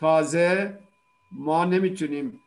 [0.00, 0.78] تازه
[1.32, 2.40] ما نمی‌تونیم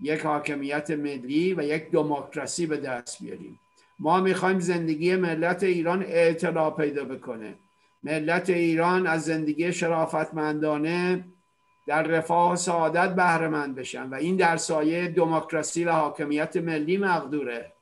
[0.00, 3.60] یک حاکمیت ملی و یک دموکراسی به دست بیاریم.
[3.98, 7.54] ما می‌خوایم زندگی ملت ایران اعتلا پیدا بکنه.
[8.02, 11.24] ملت ایران از زندگی شرافتمندانه
[11.86, 14.10] در رفاه و سعادت بهره بشن.
[14.10, 17.72] و این در سایه دموکراسی و حاکمیت ملی مقدوره.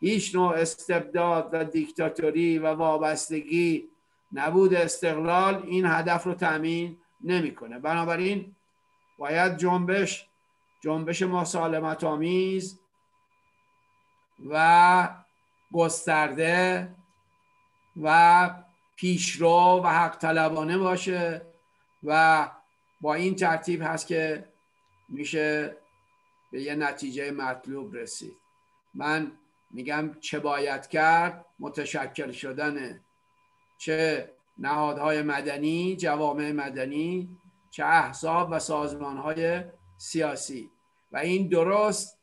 [0.00, 3.88] هیچ نوع استبداد و دیکتاتوری و وابستگی
[4.32, 4.74] نبود.
[4.74, 7.78] استقلال این هدف رو تامین نمی‌کنه.
[7.78, 8.56] بنابراین
[9.18, 10.28] باید جنبش
[10.80, 12.80] جنبش مسالمت آمیز
[14.50, 15.08] و
[15.72, 16.88] گسترده
[18.02, 18.50] و
[18.96, 21.42] پیشرو و حق طلبانه باشه
[22.04, 22.50] و
[23.00, 24.44] با این ترتیب هست که
[25.08, 25.76] میشه
[26.52, 28.36] به یه نتیجه مطلوب رسید.
[28.94, 29.32] من
[29.70, 33.00] میگم چه باید کرد؟ متشکل شدن
[33.78, 37.38] چه نهادهای مدنی جوامع مدنی
[37.70, 39.64] چه احزاب و سازمانهای
[39.96, 40.70] سیاسی.
[41.12, 42.18] و این درست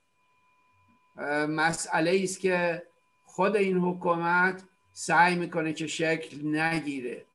[1.50, 2.84] مسئله است که
[3.26, 4.64] خود این حکومت
[4.94, 7.26] سعی می‌کنه که شکل نگیره.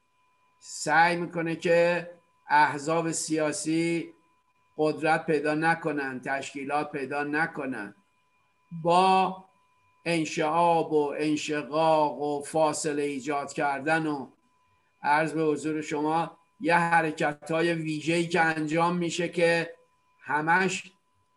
[0.59, 2.11] سعی می‌کنه که
[2.51, 4.14] احزاب سیاسی
[4.76, 7.94] قدرت پیدا نکنن تشکیلات پیدا نکنن.
[8.82, 9.44] با
[10.05, 14.26] انشعاب و انشقاق و فاصله ایجاد کردن و
[15.03, 19.74] عرض به حضور شما یه حرکت های ویژه‌ای که انجام میشه که
[20.20, 20.92] همش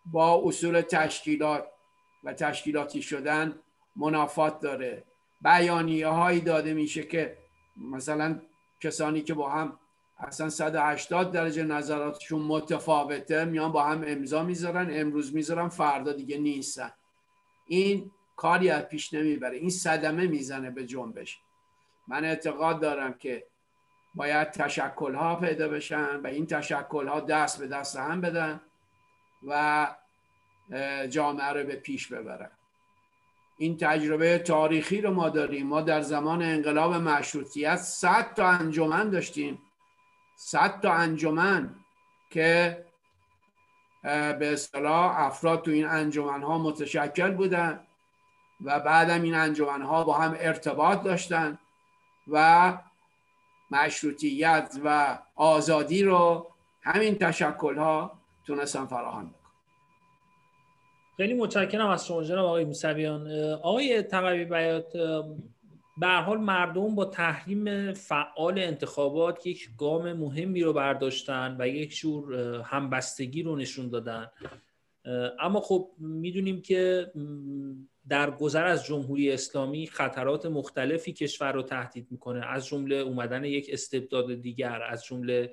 [0.05, 1.68] با اصول تشکیلات
[2.24, 3.59] و تشکیلاتی شدن
[3.95, 5.03] منافات داره.
[5.41, 7.38] بیانیه هایی داده میشه که
[7.78, 8.41] مثلا
[8.82, 9.80] کسانی که با هم
[10.28, 16.91] اصلا 180 درجه نظراتشون متفاوته میان با هم امضا می‌ذارن امروز می‌ذارن فردا دیگه نیستن.
[17.67, 19.57] این کاری از پیش نمی‌بره.
[19.57, 21.39] این صدمه می‌زنه به جنبش.
[22.07, 23.45] من اعتقاد دارم که
[24.15, 28.61] باید تشکل ها پیدا بشن و این تشکل ها دست به دست هم بدن
[29.47, 29.88] و
[31.09, 32.51] جامعه رو به پیش ببرن.
[33.57, 35.67] این تجربه تاریخی رو ما داریم.
[35.67, 39.59] ما در زمان انقلاب مشروطیت صد تا انجمن داشتیم.
[40.36, 41.76] صد تا انجمن
[42.30, 42.86] که
[44.04, 47.80] به اصطلاح افراد تو این انجمن ها متشکل بودن
[48.62, 51.60] و بعدم این انجمن ها با هم ارتباط داشتن
[52.28, 52.78] و
[53.72, 59.40] مشروطیت و آزادی رو همین تشکل ها تونستن فراهم بکنن.
[61.18, 63.32] خیلی متشکرم از شما جناب آقای موسویان.
[63.54, 64.94] آقای تقوی بیات
[65.98, 72.36] به حال مردم با تحریم فعال انتخابات یک گام مهمی رو برداشتن و یک جور
[72.66, 74.32] همبستگی رو نشون دادن.
[75.39, 77.12] اما خب می‌دونیم که
[78.10, 82.46] در گذر از جمهوری اسلامی خطرات مختلفی کشور رو تهدید می‌کنه.
[82.46, 85.52] از جمله اومدن یک استبداد دیگر از جمله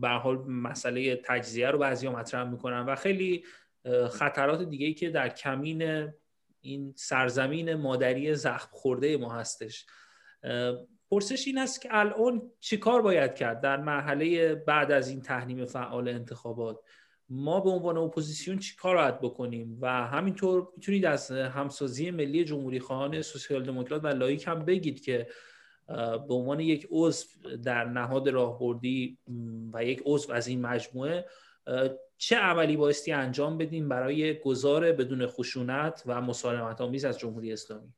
[0.00, 3.44] به حال مسئله تجزیه رو بعضیا مطرح می‌کنن و خیلی
[4.10, 6.12] خطرات دیگه که در کمین
[6.60, 9.86] این سرزمین مادری زخم خورده ما هستش.
[11.10, 16.08] پرسش این است که الان چیکار باید کرد در مرحله بعد از این تحریم فعال
[16.08, 16.80] انتخابات؟
[17.28, 22.80] ما به عنوان اپوزیسیون چی کار باید بکنیم؟ و همینطور می‌تونید از همسازی ملی جمهوری
[22.80, 25.26] خواهان سوسیال دموکرات و لائیک هم بگید که
[26.28, 27.26] به عنوان یک عضو
[27.64, 29.18] در نهاد راهبردی
[29.72, 31.26] و یک عضو از این مجموعه
[32.16, 37.92] چه عملی بایستی انجام بدیم برای گذار بدون خشونت و مسالمت آمیز از جمهوری اسلامی؟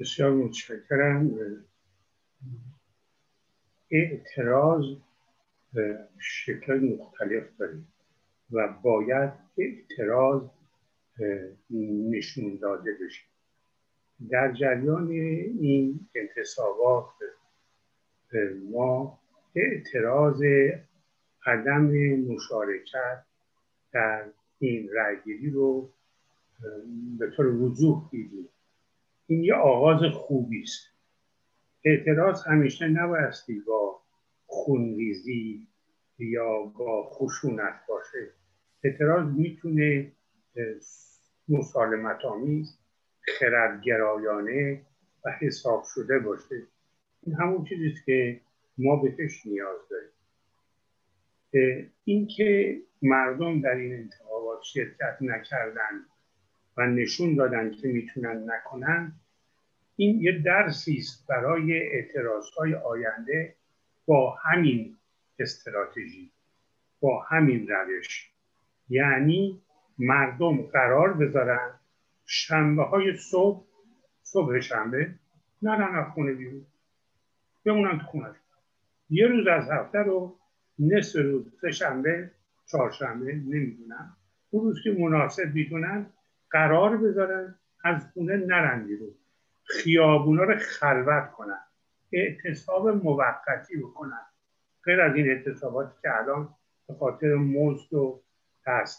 [0.00, 1.30] بسیار متشکرم.
[3.90, 4.84] اعتراض
[6.18, 7.92] شکل مختلف داریم
[8.50, 10.42] و باید اعتراض
[12.10, 13.22] نشون داده بشه
[14.30, 17.10] در جریان این انتصابات
[18.70, 19.18] ما
[19.56, 20.42] اعتراض
[21.46, 23.24] عدم مشارکت
[23.92, 24.24] در
[24.58, 25.90] این رأیگیری رو
[27.18, 28.48] به طور وضوح دیدیم.
[29.26, 30.86] این یه آغاز خوبی است.
[31.84, 34.00] اعتراض همیشه نبایستی با
[34.46, 35.66] خونریزی
[36.18, 38.30] یا با خشونت باشه.
[38.84, 40.12] اعتراض می‌تونه
[41.48, 42.78] مسالمت آمیز
[43.20, 44.82] خردگرایانه
[45.24, 46.62] و حساب شده باشه.
[47.22, 48.40] این همون چیزیست که
[48.78, 50.10] ما بهش نیاز داریم.
[52.04, 56.06] اینکه مردم در این انتخابات شرکت نکردن
[56.76, 59.12] و نشون دادن که می‌تونن نکنن
[59.96, 63.54] این یه درسی است برای اعتراضهای آینده
[64.06, 64.96] با همین
[65.38, 66.30] استراتژی
[67.00, 68.30] با همین روش.
[68.88, 69.62] یعنی
[69.98, 71.70] مردم قرار بذارن
[72.26, 73.64] شنبه های صبح
[74.22, 75.14] صبح شنبه
[75.62, 76.66] نه خونه بیرون.
[77.64, 78.34] بمونن تو خونه.
[79.10, 80.38] یه روز از هفته رو
[80.78, 82.30] نصف روز سه شنبه
[82.66, 84.16] چهارشنبه نمی‌دونم.
[84.50, 86.06] اون روز که مناسب می‌دونن
[86.50, 87.54] قرار بذارن
[87.84, 89.14] از خونه نرن بیرون.
[89.64, 91.60] خیابونا رو خلوت کنن.
[92.12, 94.26] اعتصاب موقتی بکنن.
[94.84, 96.48] غیر از این اعتصاباتی که الان
[96.88, 98.22] به خاطر مزد و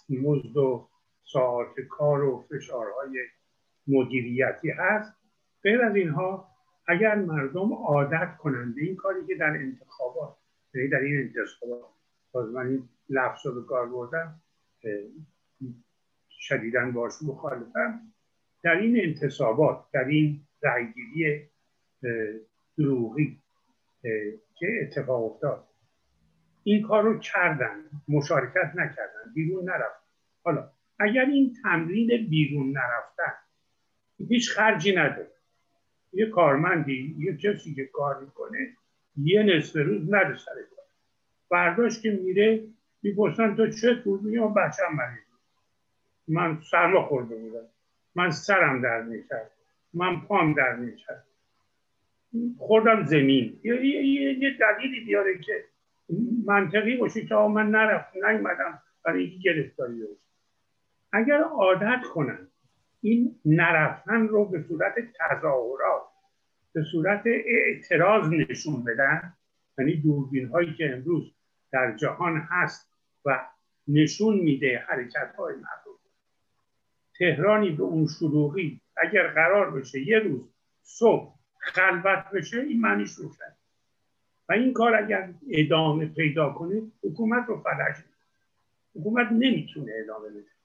[0.10, 0.89] مزد و
[1.24, 3.20] ساعت کار و فشارهای
[3.88, 5.14] مدیریتی هست
[5.64, 6.49] غیر از اینها
[6.88, 10.38] اگر مردم عادت کنند به این کاری که در انتخابات
[10.74, 11.86] یعنی در این انتخابات
[12.32, 14.42] باز من این لفظ رو به کار بردم
[16.30, 18.00] شدیدن باش مخالفم.
[18.64, 21.50] در این انتصابات در این رأیگیری
[22.78, 23.42] دروغی
[24.56, 25.68] که اتفاق افتاد
[26.64, 27.76] این کار رو کردن
[28.08, 30.04] مشارکت نکردن بیرون نرفت.
[30.44, 33.34] حالا اگر این تمرین بیرون نرفتن
[34.30, 35.37] هیچ خرجی نداره.
[36.14, 38.68] یه کارمندی یه کسی که کار می‌کنه
[39.18, 40.86] یه نصف روز نره سر کار.
[41.49, 42.64] برداشت که میره
[43.03, 45.28] می‌پرسن تو چه تو میگه؟ بچم مریض
[46.28, 47.68] من سرما خورده بودم.
[48.16, 49.51] من سرم در می‌کرد.
[49.93, 51.24] من پام در می‌کرد.
[52.58, 53.60] خوردم زمین.
[53.64, 55.64] یه, یه،, یه دلیلی بیاره که
[56.45, 60.03] منطقی باشه که من نرفت نیومدم برای اینکه گرفتاری
[61.12, 62.47] اگر عادت کنن
[63.02, 66.04] این نرفتن رو به صورت تظاهرات
[66.74, 69.34] به صورت اعتراض نشون بدن.
[69.78, 71.34] یعنی دوربین هایی که امروز
[71.72, 72.91] در جهان هست
[73.26, 73.45] و
[73.88, 75.98] نشون میده حرکت های مردم.
[77.20, 80.50] تهرانی به اون شلوغی اگر قرار بشه یه روز
[80.84, 83.56] صبح خلوت بشه این معنیش روشن.
[84.50, 87.95] و این کار اگر ادامه پیدا کنه حکومت رو فلج
[88.95, 90.57] حکومت نمی‌تونه ادامه بده.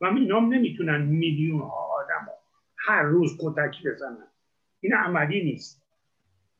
[0.00, 2.32] و اینا نمی‌تونن میلیون ها آدم ها
[2.76, 4.26] هر روز کتک بزنن.
[4.80, 5.82] این عملی نیست.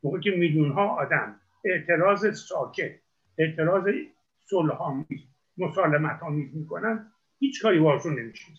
[0.03, 2.91] موقع که میلیون ها آدم اعتراض ساکت
[3.39, 3.85] اعتراض
[4.47, 5.21] صلح آمیز
[5.59, 8.53] مسالمت آمیز می‌کنن هیچ کاری باشون نمیشه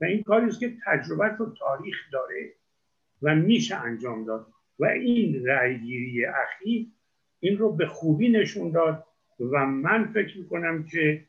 [0.00, 2.52] و این کاری است که تجربه رو تاریخ داره
[3.22, 4.46] و میشه انجام داد.
[4.78, 6.86] و این رأیگیری اخیر
[7.40, 9.04] این رو به خوبی نشون داد
[9.40, 11.24] و من فکر می‌کنم که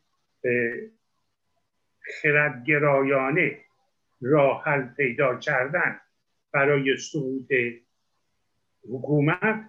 [2.22, 3.58] خردگرایانه
[4.20, 6.00] راه حل پیدا کردن
[6.52, 7.52] برای سقوط
[8.88, 9.64] حکومت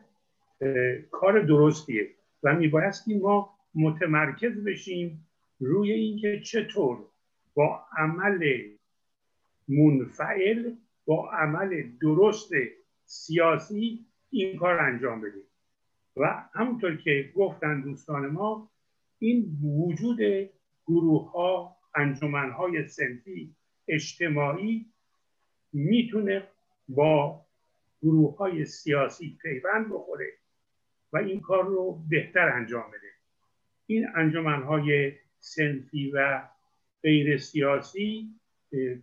[1.11, 2.09] کار درستیه
[2.43, 5.27] و میبایستی ما متمرکز بشیم
[5.59, 7.05] روی اینکه چطور
[7.53, 8.61] با عمل
[9.67, 10.71] منفعل
[11.05, 12.51] با عمل درست
[13.05, 15.43] سیاسی این کار انجام بدیم.
[16.17, 18.69] و همونطور که گفتن دوستان ما
[19.19, 20.49] این وجود
[20.87, 23.55] گروه ها انجمن های سنفی
[23.87, 24.85] اجتماعی
[25.73, 26.47] می‌تونه
[26.87, 27.45] با
[28.01, 30.33] گروه های سیاسی پیوند بخوره
[31.13, 33.09] و این کار رو بهتر انجام بده.
[33.85, 36.41] این انجمن های سنفی و
[37.03, 38.29] غیر سیاسی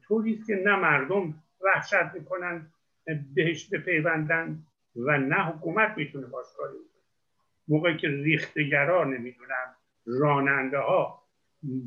[0.03, 2.67] طوری که نه مردم وحشت می‌کنن
[3.35, 4.63] بهش بپیوندن
[4.97, 6.79] و نه حکومت می‌تونه باش کاری
[7.69, 9.77] موقعی که ریختگرا نمی‌دونم
[10.07, 11.20] راننده ها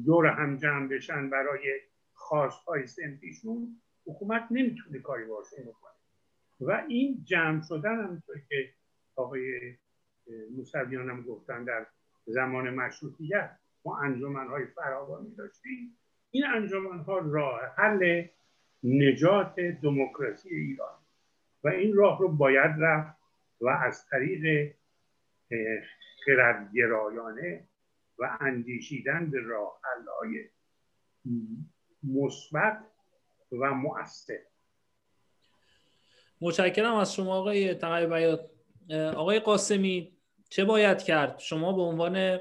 [0.05, 1.79] دور هم جمع بشن برای
[2.67, 5.93] های سنفیشون حکومت نمی‌تونه کاری باشون بکنه.
[6.59, 8.73] و این جمع شدن همونطور که
[9.15, 9.75] آقای
[10.55, 11.85] موسویان هم گفتن در
[12.25, 15.97] زمان مشروطیت ما انجمن های فراوانی داشتیم.
[16.31, 18.27] این انجمن ها راه حل
[18.83, 20.99] نجات دموکراسی ایران.
[21.63, 23.17] و این راه رو باید رفت
[23.61, 24.73] و از طریق
[26.25, 27.67] خردگرایانه
[28.19, 29.79] و اندیشیدن به راه
[30.19, 30.49] های
[32.03, 32.85] مثبت
[33.51, 34.39] و مؤثر.
[36.41, 38.49] متشکرم از شما آقای تقیی بیات
[39.15, 40.17] آقای قاسمی
[40.49, 42.39] چه باید کرد؟ شما به عنوان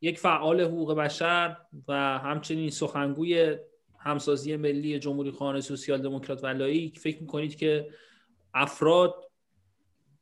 [0.00, 1.56] یک فعال حقوق بشر
[1.88, 3.58] و همچنین سخنگوی
[3.98, 7.90] همسازی ملی جمهوری خانه سوسیال دموکرات و لایک فکر می‌کنید که
[8.54, 9.30] افراد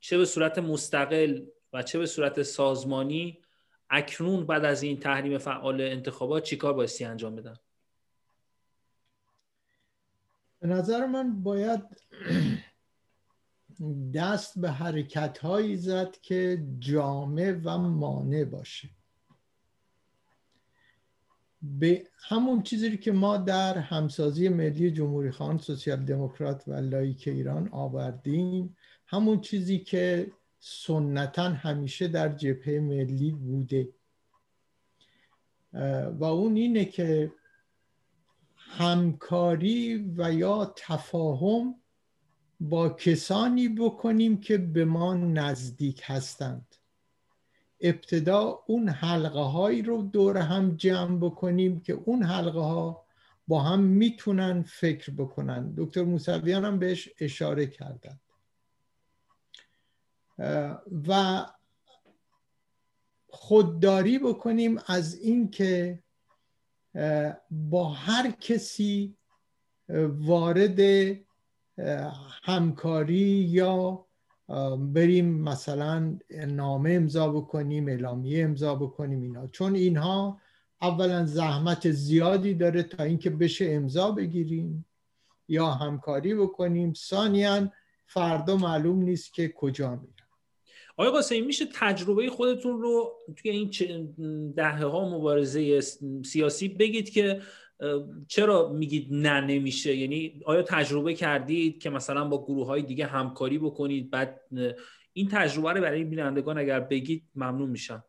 [0.01, 3.43] چه به صورت مستقل و چه به صورت سازمانی
[3.91, 7.57] اکنون بعد از این تحریم فعال انتخابات چیکار بایستی انجام بدن؟
[10.61, 11.83] به نظر من باید
[14.15, 18.89] دست به حرکت هایی زد که جامع و مانع باشه.
[21.63, 27.69] به همون چیزی که ما در همسازی ملی جمهوری خان سوسیال دموکرات و لایک ایران
[27.73, 28.77] آوردیم
[29.07, 30.33] همون چیزی که
[30.63, 33.89] سنتا همیشه در جبهه ملی بوده.
[36.19, 37.33] و اون اینه که
[38.57, 41.75] همکاری و یا تفاهم
[42.61, 46.75] با کسانی بکنیم که به ما نزدیک هستند.
[47.81, 53.05] ابتدا اون حلقه هایی رو دور هم جمع بکنیم که اون حلقه ها
[53.49, 55.75] با هم می‌تونن فکر بکنن.
[55.77, 58.21] دکتر موسویان هم بهش اشاره کردند
[61.09, 61.47] و
[63.29, 66.03] خودداری بکنیم از اینکه
[67.51, 69.17] با هر کسی
[70.09, 70.81] وارد
[72.43, 74.07] همکاری یا
[74.79, 79.47] بریم مثلا نامه امضا بکنیم اعلامیه امضا بکنیم اینا.
[79.47, 80.41] چون اینها
[80.83, 84.87] اولا زحمت زیادی داره تا اینکه بشه امضا بگیریم
[85.49, 86.95] یا همکاری بکنیم.
[86.95, 87.73] ثانیا
[88.07, 90.20] فردا معلوم نیست که کجا میرن
[91.01, 95.81] آقای قاسمی میشه تجربه خودتون رو توی این دهه ها مبارزه
[96.25, 97.41] سیاسی بگید که
[98.29, 103.59] چرا میگید نه نمیشه؟ یعنی آیا تجربه کردید که مثلا با گروه های دیگه همکاری
[103.59, 104.41] بکنید؟ بعد
[105.13, 108.05] این تجربه رو برای بینندگان اگر بگید ممنون میشم.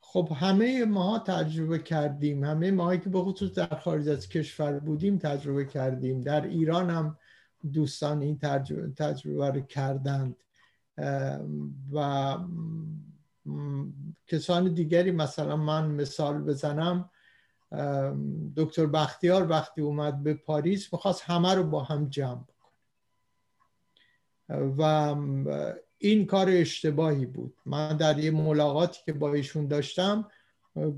[0.00, 2.44] خب همه ما تجربه کردیم.
[2.44, 6.20] همه ما که به خصوص در خارج از کشور بودیم تجربه کردیم.
[6.20, 7.18] در ایران هم
[7.72, 10.36] دوستان این تجربه, تجربه رو کردند.
[11.92, 12.36] و
[14.26, 17.10] کسان دیگری مثلا من مثال بزنم
[18.56, 22.44] دکتر بختیار وقتی اومد به پاریس می‌خواست همه رو با هم جمع
[24.48, 25.16] و
[25.98, 27.54] این کار اشتباهی بود.
[27.66, 30.30] من در یه ملاقاتی که با ایشون داشتم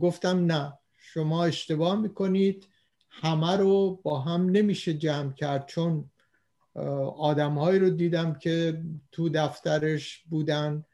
[0.01, 2.67] گفتم نه شما اشتباه می‌کنید
[3.11, 6.11] همه رو با هم نمیشه جمع کرد چون
[7.19, 10.85] آدمهایی رو دیدم که تو دفترش بودن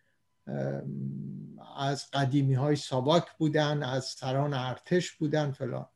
[1.77, 5.87] از قدیمی های ساواک بودن از سران ارتش بودن فلان.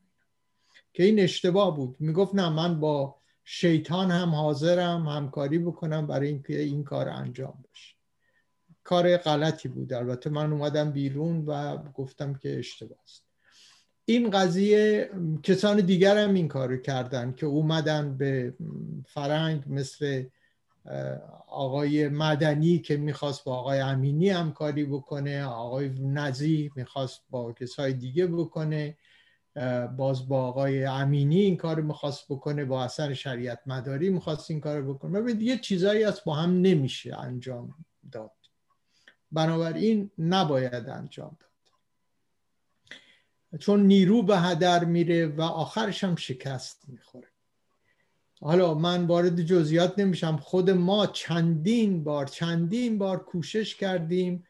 [0.93, 1.97] که این اشتباه بود.
[1.99, 7.95] می‌گفت نه من با شیطان هم حاضرم همکاری بکنم برای اینکه این کار انجام بشه.
[8.85, 10.31] کار غلطی بود البته.
[10.31, 13.30] من اومدم بیرون و گفتم که اشتباه است.
[14.11, 15.11] این قضیه
[15.43, 18.55] کسان دیگر هم این کارو کردن که اومدن به
[19.07, 20.25] فرنگ مثل
[21.47, 28.27] آقای مدنی که می‌خواست با آقای امینی همکاری بکنه آقای نزی می‌خواست با کسای دیگه
[28.27, 28.97] بکنه
[29.97, 34.83] باز با آقای امینی این کار می‌خواست بکنه با اثر شریعت مداری می‌خواست این کار
[34.83, 35.21] بکنه.
[35.21, 37.75] و دیگه چیزایی از با هم نمیشه انجام
[38.13, 38.33] داد.
[39.33, 41.50] بنابراین نباید انجام داد.
[43.59, 47.29] چون نیرو به هدر میره و آخرش هم شکست می‌خوره.
[48.41, 50.37] حالا من وارد جزئیات نمیشم.
[50.37, 54.45] خود ما چندین بار چندین بار کوشش کردیم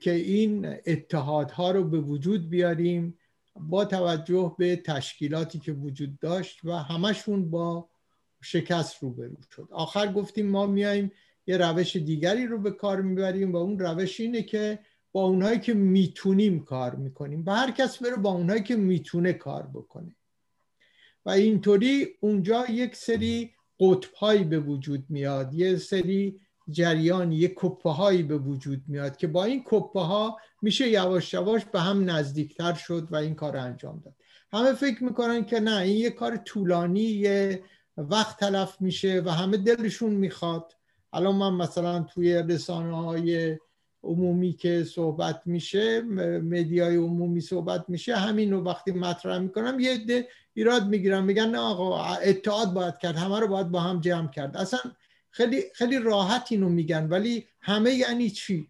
[0.00, 3.18] که این اتحادها رو به وجود بیاریم
[3.56, 7.88] با توجه به تشکیلاتی که وجود داشت و همشون با
[8.42, 9.68] شکست روبرو شد.
[9.70, 11.12] آخر گفتیم ما میایم
[11.46, 14.78] یه روش دیگری رو به کار می‌بریم و اون روش اینه که
[15.12, 19.70] با اونهایی که می‌تونیم کار می‌کنیم و هر کس بره با اونهایی که می‌تونه کار
[19.74, 20.16] بکنه.
[21.26, 26.40] و اینطوری اونجا یک سری قطب به وجود میاد یه سری
[26.70, 31.64] جریان یه کپه هایی به وجود میاد که با این کپه ها میشه یواش یواش
[31.64, 34.14] به هم نزدیکتر شد و این کار انجام داد.
[34.52, 37.62] همه فکر می‌کنن که نه این یه کار طولانی یه
[37.96, 40.72] وقت تلف میشه و همه دلشون می‌خواد.
[41.12, 43.58] الان من مثلا توی رسانه های
[44.02, 46.00] عمومی که صحبت میشه
[46.40, 51.58] مدیای عمومی صحبت میشه همین رو وقتی مطرح می‌کنم یه عده ایراد می‌گیرم میگن نه
[51.58, 54.56] آقا اتحاد باید کرد همه رو باید با هم جمع کرد.
[54.56, 54.80] اصلا
[55.30, 58.68] خیلی خیلی راحت اینو میگن ولی همه یعنی چی؟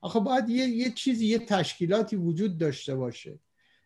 [0.00, 3.38] آخه باید یه, یه چیزی یه تشکیلاتی وجود داشته باشه.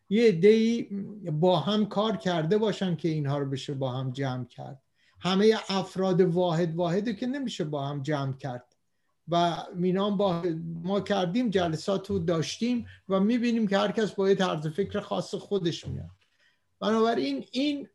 [0.09, 0.87] یه عده
[1.31, 4.81] با هم کار کرده باشن که اینها رو بشه با هم جمع کرد.
[5.19, 8.76] همه افراد واحد واحده که نمیشه با هم جمع کرد.
[9.29, 10.43] و مینام با
[10.83, 15.35] ما کردیم جلسات رو داشتیم و می‌بینیم که هر کس با یه طرز فکر خاص
[15.35, 16.09] خودش میاد.
[16.79, 17.87] بنابراین این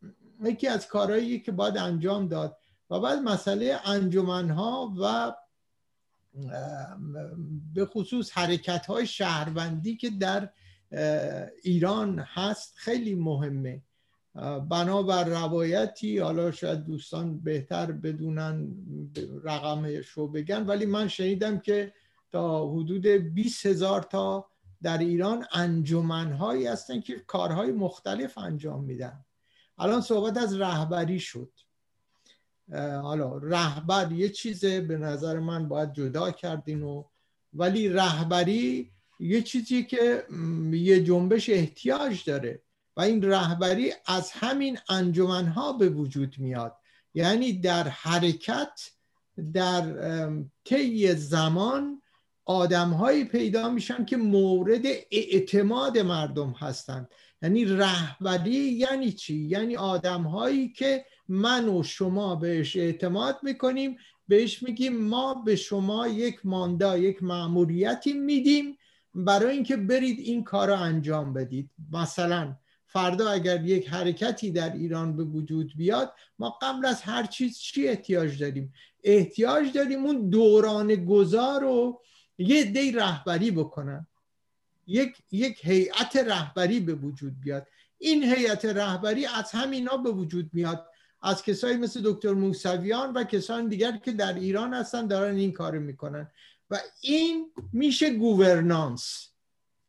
[0.43, 2.57] یکی از کارهایی که باید انجام داد
[2.89, 5.33] و بعد مسئله انجمنها و
[7.73, 10.49] به خصوص حرکت های شهروندی که در
[11.63, 13.81] ایران هست خیلی مهمه.
[14.69, 18.75] بنابر روایتی حالا شاید دوستان بهتر بدونن
[19.43, 21.93] رقمش رو بگن ولی من شنیدم که
[22.31, 24.49] تا حدود 20 هزار تا
[24.81, 29.25] در ایران انجمنهایی هستن که کارهای مختلف انجام میدن.
[29.77, 31.51] الان صحبت از رهبری شد.
[33.01, 37.03] حالا رهبر یه چیزه به نظر من باید جدا کردین و
[37.53, 40.25] ولی رهبری یه چیزی که
[40.71, 42.61] یه جنبش احتیاج داره.
[42.97, 46.75] و این رهبری از همین انجمنها به وجود میاد.
[47.13, 48.89] یعنی در حرکت
[49.53, 49.83] در
[50.65, 52.01] طی زمان
[52.45, 57.09] آدمهایی پیدا میشن که مورد اعتماد مردم هستند.
[57.41, 64.97] یعنی رهبری یعنی چی؟ یعنی آدمهایی که من و شما بهش اعتماد می‌کنیم بهش میگیم
[64.97, 68.77] ما به شما یک ماندا یک معمولیتی میدیم
[69.15, 71.69] برای اینکه برید این کار رو انجام بدید.
[71.91, 72.55] مثلا
[72.93, 77.87] فردا اگر یک حرکتی در ایران به وجود بیاد ما قبل از هر چیز چی
[77.87, 78.73] احتیاج داریم؟
[79.03, 82.01] احتیاج داریم اون دوران گذار رو
[82.37, 84.07] یه دی رهبری بکنن.
[84.87, 87.67] یک یک هیئت رهبری به وجود بیاد.
[87.97, 90.85] این هیئت رهبری از همینا به وجود میاد.
[91.21, 95.79] از کسایی مثل دکتر موسویان و کسان دیگر که در ایران هستن دارن این کارو
[95.79, 96.31] می‌کنن.
[96.69, 99.32] و این میشه گوورنانس.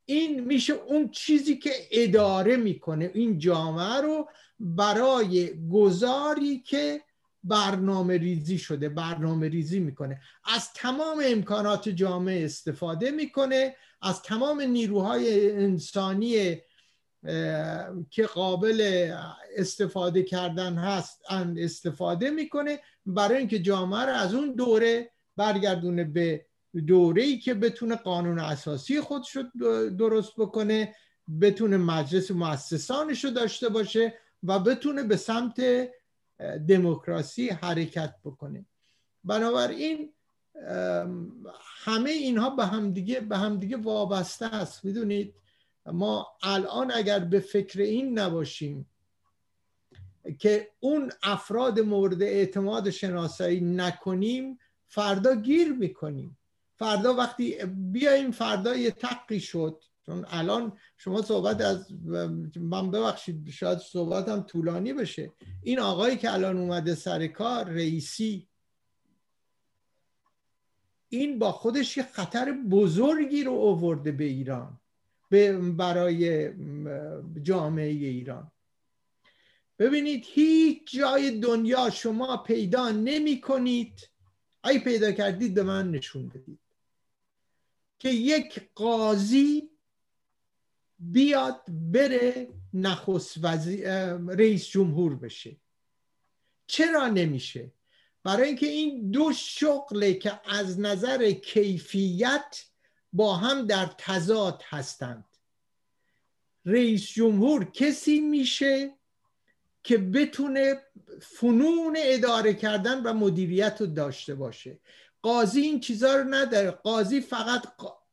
[0.07, 3.11] این میشه اون چیزی که اداره می‌کنه.
[3.15, 4.29] این جامعه رو
[4.61, 7.03] برای گذاری که
[7.45, 10.21] برنامه ریزی شده برنامه ریزی می‌کنه.
[10.45, 13.77] از تمام امکانات جامعه استفاده می‌کنه.
[14.03, 16.61] از تمام نیروهای انسانی
[18.11, 19.11] که قابل
[19.57, 21.23] استفاده کردن هست
[21.57, 22.81] استفاده می‌کنه.
[23.07, 26.47] برای اینکه جامعه رو از اون دوره برگردونه به
[26.81, 29.43] دوره ای که بتونه قانون اساسی خودش رو
[29.91, 30.95] درست بکنه
[31.41, 35.61] بتونه مجلس مؤسسانش رو داشته باشه و بتونه به سمت
[36.69, 38.67] دموکراسی حرکت بکنه.
[39.25, 40.13] بنابراین
[41.85, 44.85] همه اینها به همدیگه به همدیگه وابسته است.
[44.85, 45.35] می‌دونید
[45.87, 48.87] ما الان اگر به فکر این نباشیم
[50.39, 56.39] که اون افراد مورد اعتماد شناسایی نکنیم فردا گیر می‌کنیم.
[56.85, 59.85] فردا وقتی بیایم فردا یه تقی شد.
[60.07, 61.93] چون الان شما صحبت از
[62.57, 65.33] من ببخشید شاید صحبتم طولانی بشه.
[65.63, 68.49] این آقایی که الان اومده سر کار رئیسی.
[71.09, 74.81] این با خودش یه خطر بزرگی رو اوورده به ایران
[75.77, 76.51] برای
[77.43, 78.53] جامعه ایران.
[79.79, 84.11] ببینید هیچ جای دنیا شما پیدا نمی کنید.
[84.65, 86.64] ای پیدا کردید به من نشون بدید.
[88.05, 89.71] که یک قاضی
[90.99, 93.45] بیاد بره نخست
[94.29, 95.57] رئیس جمهور بشه.
[96.67, 97.73] چرا نمیشه؟
[98.23, 102.65] برای اینکه این دو شغله که از نظر کیفیت
[103.13, 105.25] با هم در تضاد هستند.
[106.65, 108.95] رئیس جمهور کسی میشه
[109.83, 110.83] که بتونه
[111.23, 114.79] فنون اداره کردن و مدیریت رو داشته باشه.
[115.25, 116.71] قاضی این چیزها رو نداره.
[116.71, 117.63] قاضی فقط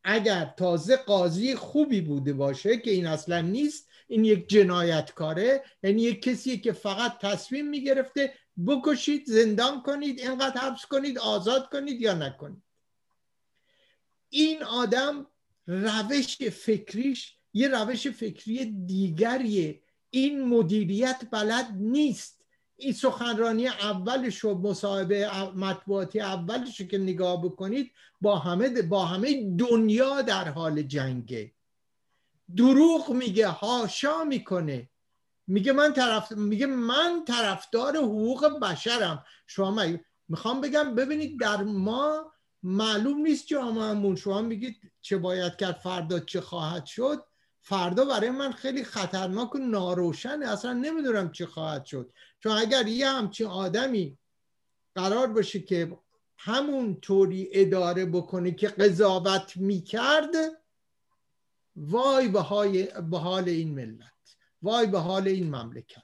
[0.03, 6.22] اگر تازه قاضی خوبی بوده باشه که این اصلا نیست این یک جنایتکاره یعنی یک
[6.22, 8.34] کسی که فقط تصمیم می‌گرفته
[8.68, 12.64] بکشید زندان کنید اینقدر حبس کنید آزاد کنید یا نکنید.
[14.30, 15.28] این آدم
[15.68, 19.82] روش فکریش یه روش فکری دیگریه.
[20.09, 22.41] این مدیریت بلد نیست.
[22.82, 30.21] این سخنرانی اولش و مصاحبه مطبوعاتی اولش که نگاه بکنید با همه با همه دنیا
[30.21, 31.51] در حال جنگه.
[32.57, 34.89] دروغ میگه هاشا می‌کنه.
[35.47, 39.25] میگه من طرف میگه من طرفدار حقوق بشرم.
[39.47, 39.86] شما
[40.27, 42.32] می‌خوام بگم ببینید در ما
[42.63, 44.15] معلوم نیست جامعهمون.
[44.15, 47.23] شما میگید چه باید کرد فردا چه خواهد شد.
[47.62, 50.47] فردا برای من خیلی خطرناک و ناروشنه.
[50.47, 52.14] اصلا نمی‌دونم چی خواهد شد.
[52.39, 54.18] چون اگر یه همچین آدمی
[54.95, 55.97] قرار باشه که
[56.38, 60.36] همون طوری اداره بکنه که قضاوت می‌کرد
[61.76, 62.41] وای به
[63.20, 64.12] حال این ملت.
[64.62, 66.01] وای به حال این مملکت.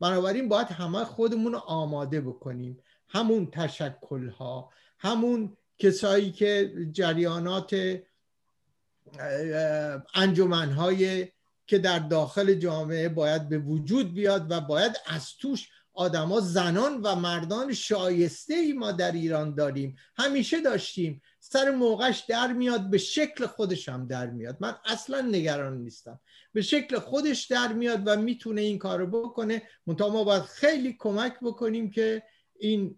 [0.00, 2.78] بنابراین باید همه خودمون رو آماده بکنیم.
[3.08, 8.00] همون تشکل ها همون کسایی که جریانات
[10.14, 11.28] انجمنهای
[11.66, 17.14] که در داخل جامعه باید به وجود بیاد و باید از توش آدما زنان و
[17.14, 19.96] مردان شایسته ای ما در ایران داریم.
[20.16, 21.22] همیشه داشتیم.
[21.40, 24.56] سر موقعش در میاد به شکل خودش هم در میاد.
[24.60, 26.20] من اصلا نگران نیستم.
[26.52, 29.62] به شکل خودش در میاد و می‌تونه این کارو بکنه.
[29.86, 32.22] منتها ما باید خیلی کمک بکنیم که
[32.58, 32.96] این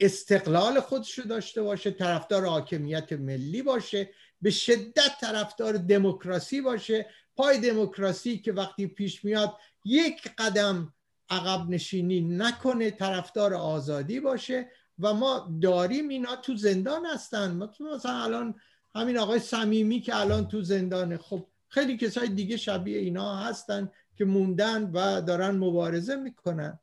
[0.00, 4.10] استقلال خودش رو داشته باشه طرفدار حاکمیت ملی باشه.
[4.42, 7.06] به شدت طرفدار دموکراسی باشه.
[7.36, 10.94] پای دموکراسی که وقتی پیش میاد یک قدم
[11.30, 14.68] عقب نشینی نکنه طرفدار آزادی باشه
[14.98, 17.68] و ما داریم اینا تو زندان هستن.
[17.94, 18.54] مثلا الان
[18.94, 21.16] همین آقای صمیمی که الان تو زندانه.
[21.18, 26.78] خب خیلی کسای دیگه شبیه اینا هستن که موندن و دارن مبارزه می‌کنن.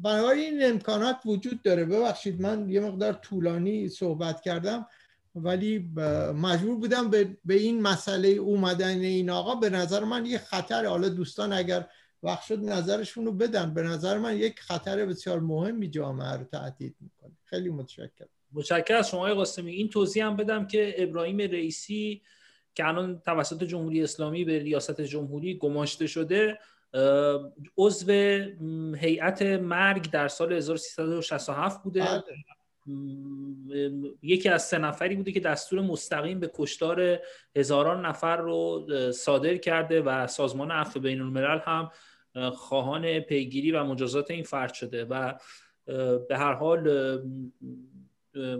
[0.00, 1.84] برای این امکانات وجود داره.
[1.84, 4.86] ببخشید من یه مقدار طولانی صحبت کردم.
[5.34, 5.78] ولی
[6.34, 9.54] مجبور بودم به, به این مسئله اومدن این آقا.
[9.54, 10.86] به نظر من یه خطر.
[10.86, 11.88] حالا دوستان اگر
[12.22, 13.74] وقت شد نظرشون رو بدن.
[13.74, 17.32] به نظر من یک خطر بسیار مهمی جامعه رو تهدید می‌کنه.
[17.44, 18.28] خیلی متشکرم.
[18.52, 19.72] متشکرم از شما آقای قاسمی.
[19.72, 22.22] این توضیح هم بدم که ابراهیم رئیسی
[22.74, 26.58] که الان توسط جمهوری اسلامی به ریاست جمهوری گماشته شده
[27.78, 28.12] عضو
[28.96, 32.00] هیئت مرگ در سال 1367 بوده.
[32.00, 32.22] بله.
[34.22, 37.18] یکی از سه نفری بوده که دستور مستقیم به کشتار
[37.56, 41.90] هزاران نفر رو صادر کرده و سازمان عفو بین الملل هم
[42.50, 45.32] خواهان پیگیری و مجازات این فرد شده و
[46.28, 46.88] به هر حال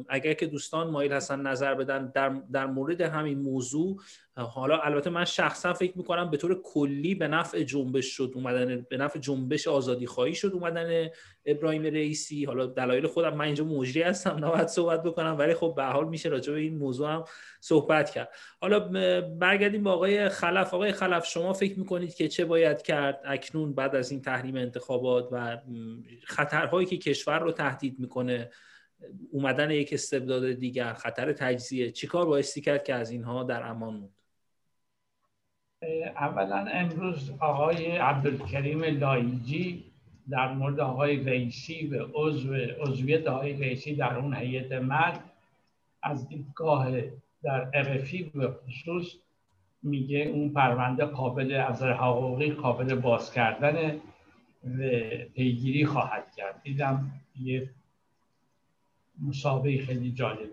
[0.08, 4.00] اگر که دوستان مایل هستن نظر بدن در, در مورد همین موضوع
[4.36, 8.96] حالا البته من شخصا فکر می‌کنم به طور کلی به نفع جنبش شد اومدن به
[8.96, 11.08] نفع جنبش آزادی خواهی شد اومدن
[11.46, 12.44] ابراهیم رئیسی.
[12.44, 16.28] حالا دلایل خودم من اینجا مجری هستم نباید صحبت بکنم ولی خب به حال میشه
[16.28, 17.24] راجع به این موضوع هم
[17.60, 18.28] صحبت کرد.
[18.60, 18.80] حالا
[19.20, 20.74] برگردیم به آقای خلف.
[20.74, 25.28] آقای خلف شما فکر می‌کنید که چه باید کرد اکنون بعد از این تحریم انتخابات
[25.32, 25.58] و
[26.24, 28.50] خطرهایی که کشور رو تهدید می‌کنه؟
[29.32, 34.10] اومدن یک استبداد دیگر خطر تجزیه چیکار بایستی کرد که از اینها در امان موند؟
[36.16, 39.84] اولا امروز آقای عبدالکریم لایجی
[40.30, 45.20] در مورد آقای رئیسی و عضو عضویت آقای رئیسی در اون هیئت مد
[46.02, 46.90] از دیدگاه
[47.42, 49.14] در ارفی به خصوص
[49.82, 54.00] میگه اون پرونده قابل از حقوقی قابل باز کردن
[54.64, 54.78] و
[55.34, 56.60] پیگیری خواهد کرد.
[56.62, 57.70] دیدم یه
[59.22, 60.50] مسابقه خیلی جالب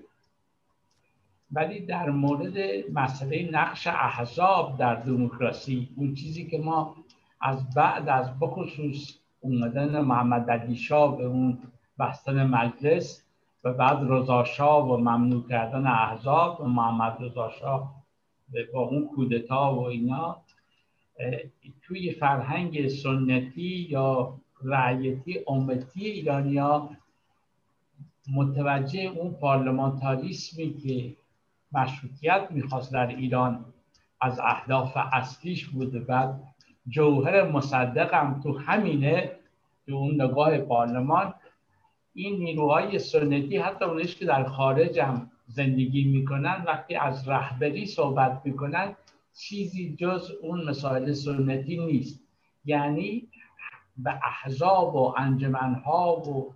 [1.52, 2.58] ولی در مورد
[2.94, 6.96] مسئله نقش احزاب در دموکراسی اون چیزی که ما
[7.42, 11.58] از بعد از بخصوص اومدن محمد علی شاه به اون
[12.00, 13.24] بستن مجلس
[13.64, 17.92] و بعد رضا و ممنوع کردن احزاب و محمد رضا
[18.74, 20.38] با اون کودتا و اینا
[21.82, 26.90] توی فرهنگ سنتی یا رعیتی امتی ایرانیا
[28.34, 31.16] متوجه اون پارلمانتاریسمی که
[31.72, 33.66] مشروطیت می‌خواست در ایران
[34.22, 36.40] از اهداف اصلیش بود بعد
[36.88, 39.32] جوهر مصدقم تو همینه
[39.86, 41.34] تو اون نگاه پارلمان
[42.14, 48.42] این نیروهای سنتی حتی اونش که در خارج هم زندگی می‌کنن وقتی از رهبری صحبت
[48.46, 48.96] می‌کنن
[49.38, 52.20] چیزی جز اون مسائل سنتی نیست.
[52.66, 53.28] یعنی
[53.98, 56.54] به احزاب و انجمنها و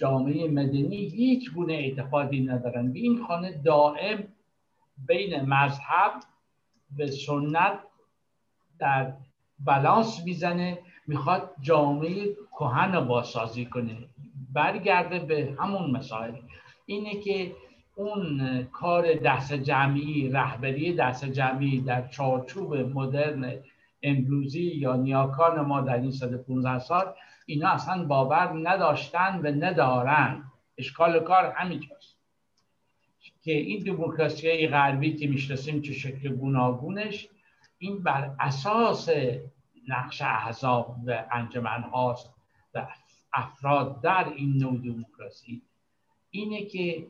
[0.00, 2.90] جامعه مدنی هیچ گونه اعتقادی ندارن.
[2.90, 4.24] و این خانه دائم
[5.08, 6.12] بین مذهب
[6.98, 7.78] و سنت
[8.78, 9.12] در
[9.66, 13.96] بلانس می‌زنه می‌خواد جامعه کهن باسازی کنه.
[14.52, 16.32] برگرده به همون مسائل.
[16.86, 17.52] اینه که
[17.96, 23.54] اون کار دست جمعی رهبری دست جمعی در چارچوب مدرن
[24.02, 27.14] امروزی یا نیاکان ما در این 115 سال
[27.46, 30.44] اینا اصلا باور نداشتن و ندارن.
[30.78, 32.16] اشکال کار همینجاست
[33.42, 37.28] که این دموکراسی غربی که می‌شناسیم چه شکل گوناگونش
[37.78, 39.08] این بر اساس
[39.88, 42.30] نقش احزاب و انجمن هاست
[42.74, 42.86] و
[43.32, 45.62] افراد در این نوع دموکراسی.
[46.30, 47.06] اینه که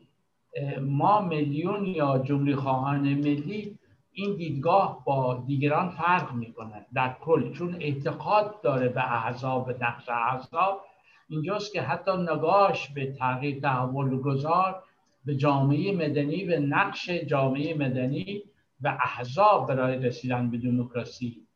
[0.80, 3.78] ما میلیون یا جمهوری خواهان ملی
[4.20, 10.08] این دیدگاه با دیگران فرق می‌کنه در کل چون اعتقاد داره به احزاب به نقش
[10.08, 10.84] احزاب.
[11.28, 14.82] اینجاست که حتی نگاش به تغییر تحول گذار
[15.24, 18.42] به جامعه مدنی به نقش جامعه مدنی
[18.80, 21.46] و احزاب برای رسیدن به دموکراسی.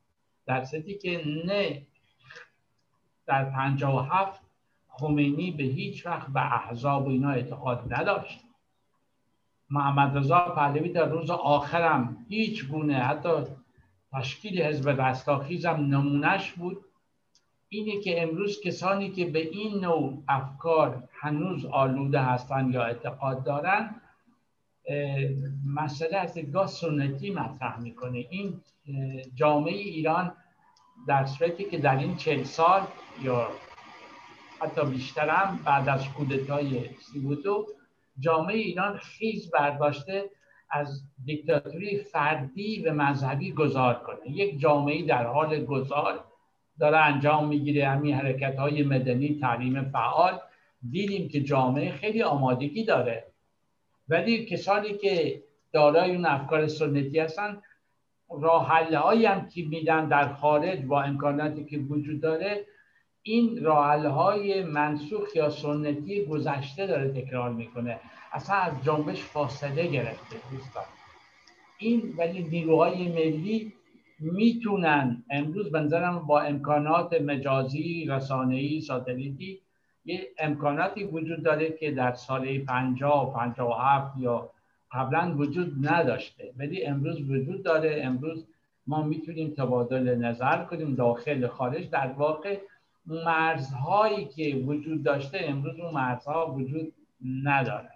[0.47, 1.87] در صدی که نه
[3.27, 3.45] در
[3.85, 4.41] و هفت
[4.89, 8.44] خمینی به هیچ وقت به احزاب و اینا اعتقاد نداشت.
[9.75, 13.31] محمد رضا پهلوی در روز آخرم هیچ گونه حتی
[14.13, 16.85] تشکیل حزب رستاخیز هم نمونش بود.
[17.69, 24.01] اینه که امروز کسانی که به این نوع افکار هنوز آلوده هستند یا اعتقاد دارن
[25.67, 28.27] مسئله از دیدگاه سنتی مطرح می‌کنه.
[28.31, 28.61] این
[29.35, 30.33] جامعه ایران
[31.07, 32.83] در صورتی که در این چل سال
[33.23, 33.49] یا
[34.61, 37.21] حتی بیشترم بعد از کودتای سی
[38.21, 40.31] جامعه ایران خیز برداشته
[40.71, 44.31] از دیکتاتوری فردی و مذهبی گذار کنه.
[44.31, 46.25] یک جامعه در حال گذار
[46.81, 47.89] داره انجام می‌گیره.
[47.89, 50.41] همین حرکت های مدنی تعلیم فعال.
[50.91, 53.27] دیدیم که جامعه خیلی آمادگی داره.
[54.09, 55.43] ولی کسانی که
[55.73, 57.63] دارای اون افکار سنتی هستن
[58.41, 62.67] راه هایی هم که میدن در خارج با امکاناتی که وجود داره
[63.27, 68.01] این راه های منسوخ یا سنتی گذشته داره تکرار می‌کنه.
[68.33, 70.85] اصلا از جنبش فاصله گرفته دوستان.
[71.79, 73.73] این ولی نیروهای ملی
[74.21, 75.25] می‌تونن.
[75.31, 79.61] امروز بنظرم با امکانات مجازی رسانه‌ای ساتلیتی
[80.05, 84.51] یه امکاناتی وجود داره که در سال 50 و 57 یا
[84.93, 86.53] قبلا وجود نداشته.
[86.59, 88.01] ولی امروز وجود داره.
[88.05, 88.47] امروز
[88.87, 91.91] ما می‌تونیم تبادل نظر کنیم داخل خارج.
[91.91, 92.59] در واقع
[93.07, 96.93] مرزهایی که وجود داشته امروز اون مرزها وجود
[97.45, 97.91] نداره.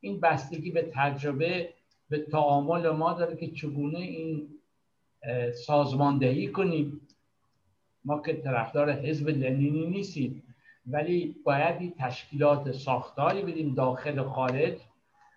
[0.00, 1.74] این بستگی به تجربه
[2.08, 4.48] به تعامل ما داره که چگونه این
[5.66, 7.00] سازماندهی کنیم.
[8.04, 10.42] ما که طرفدار حزب لنینی نیستیم
[10.86, 14.78] ولی باید تشکیلات ساختاری بدیم داخل خارج.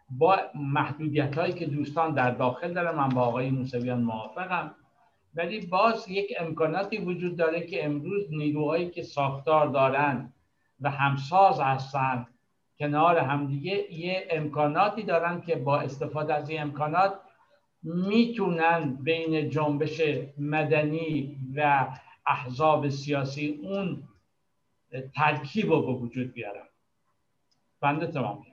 [0.09, 4.76] با محدودیت هایی که دوستان در داخل دارن من با آقای موسویان موافقم.
[5.38, 10.34] ولی باز یک امکاناتی وجود داره که امروز نیروهایی که ساختار دارن
[10.82, 12.28] و همساز هستن
[12.80, 17.20] کنار همدیگه یه امکاناتی دارن که با استفاده از این امکانات
[17.84, 20.02] می‌تونن بین جنبش
[20.38, 21.88] مدنی و
[22.28, 24.04] احزاب سیاسی اون
[25.16, 26.68] ترکیب رو به وجود بیارن.
[27.82, 28.46] بنده تمام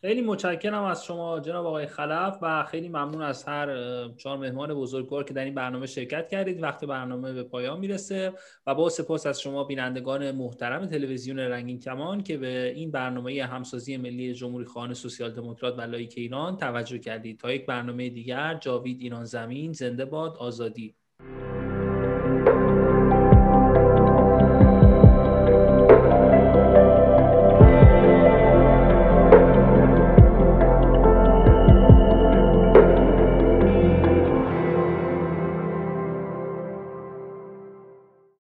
[0.00, 3.68] خیلی متشکرم از شما جناب آقای خلف و خیلی ممنون از هر
[4.08, 6.62] چهار مهمان بزرگوار که در این برنامه شرکت کردید.
[6.62, 8.32] وقت برنامه به پایان می‌رسه
[8.66, 13.96] و با سپاس از شما بینندگان محترم تلویزیون رنگین کمان که به این برنامه همسازی
[13.96, 17.40] ملی جمهوری خانه سوسیال دموکرات و لایک ایران توجه کردید.
[17.40, 20.94] تا یک برنامه دیگر جاوید ایران زمین زنده باد آزادی.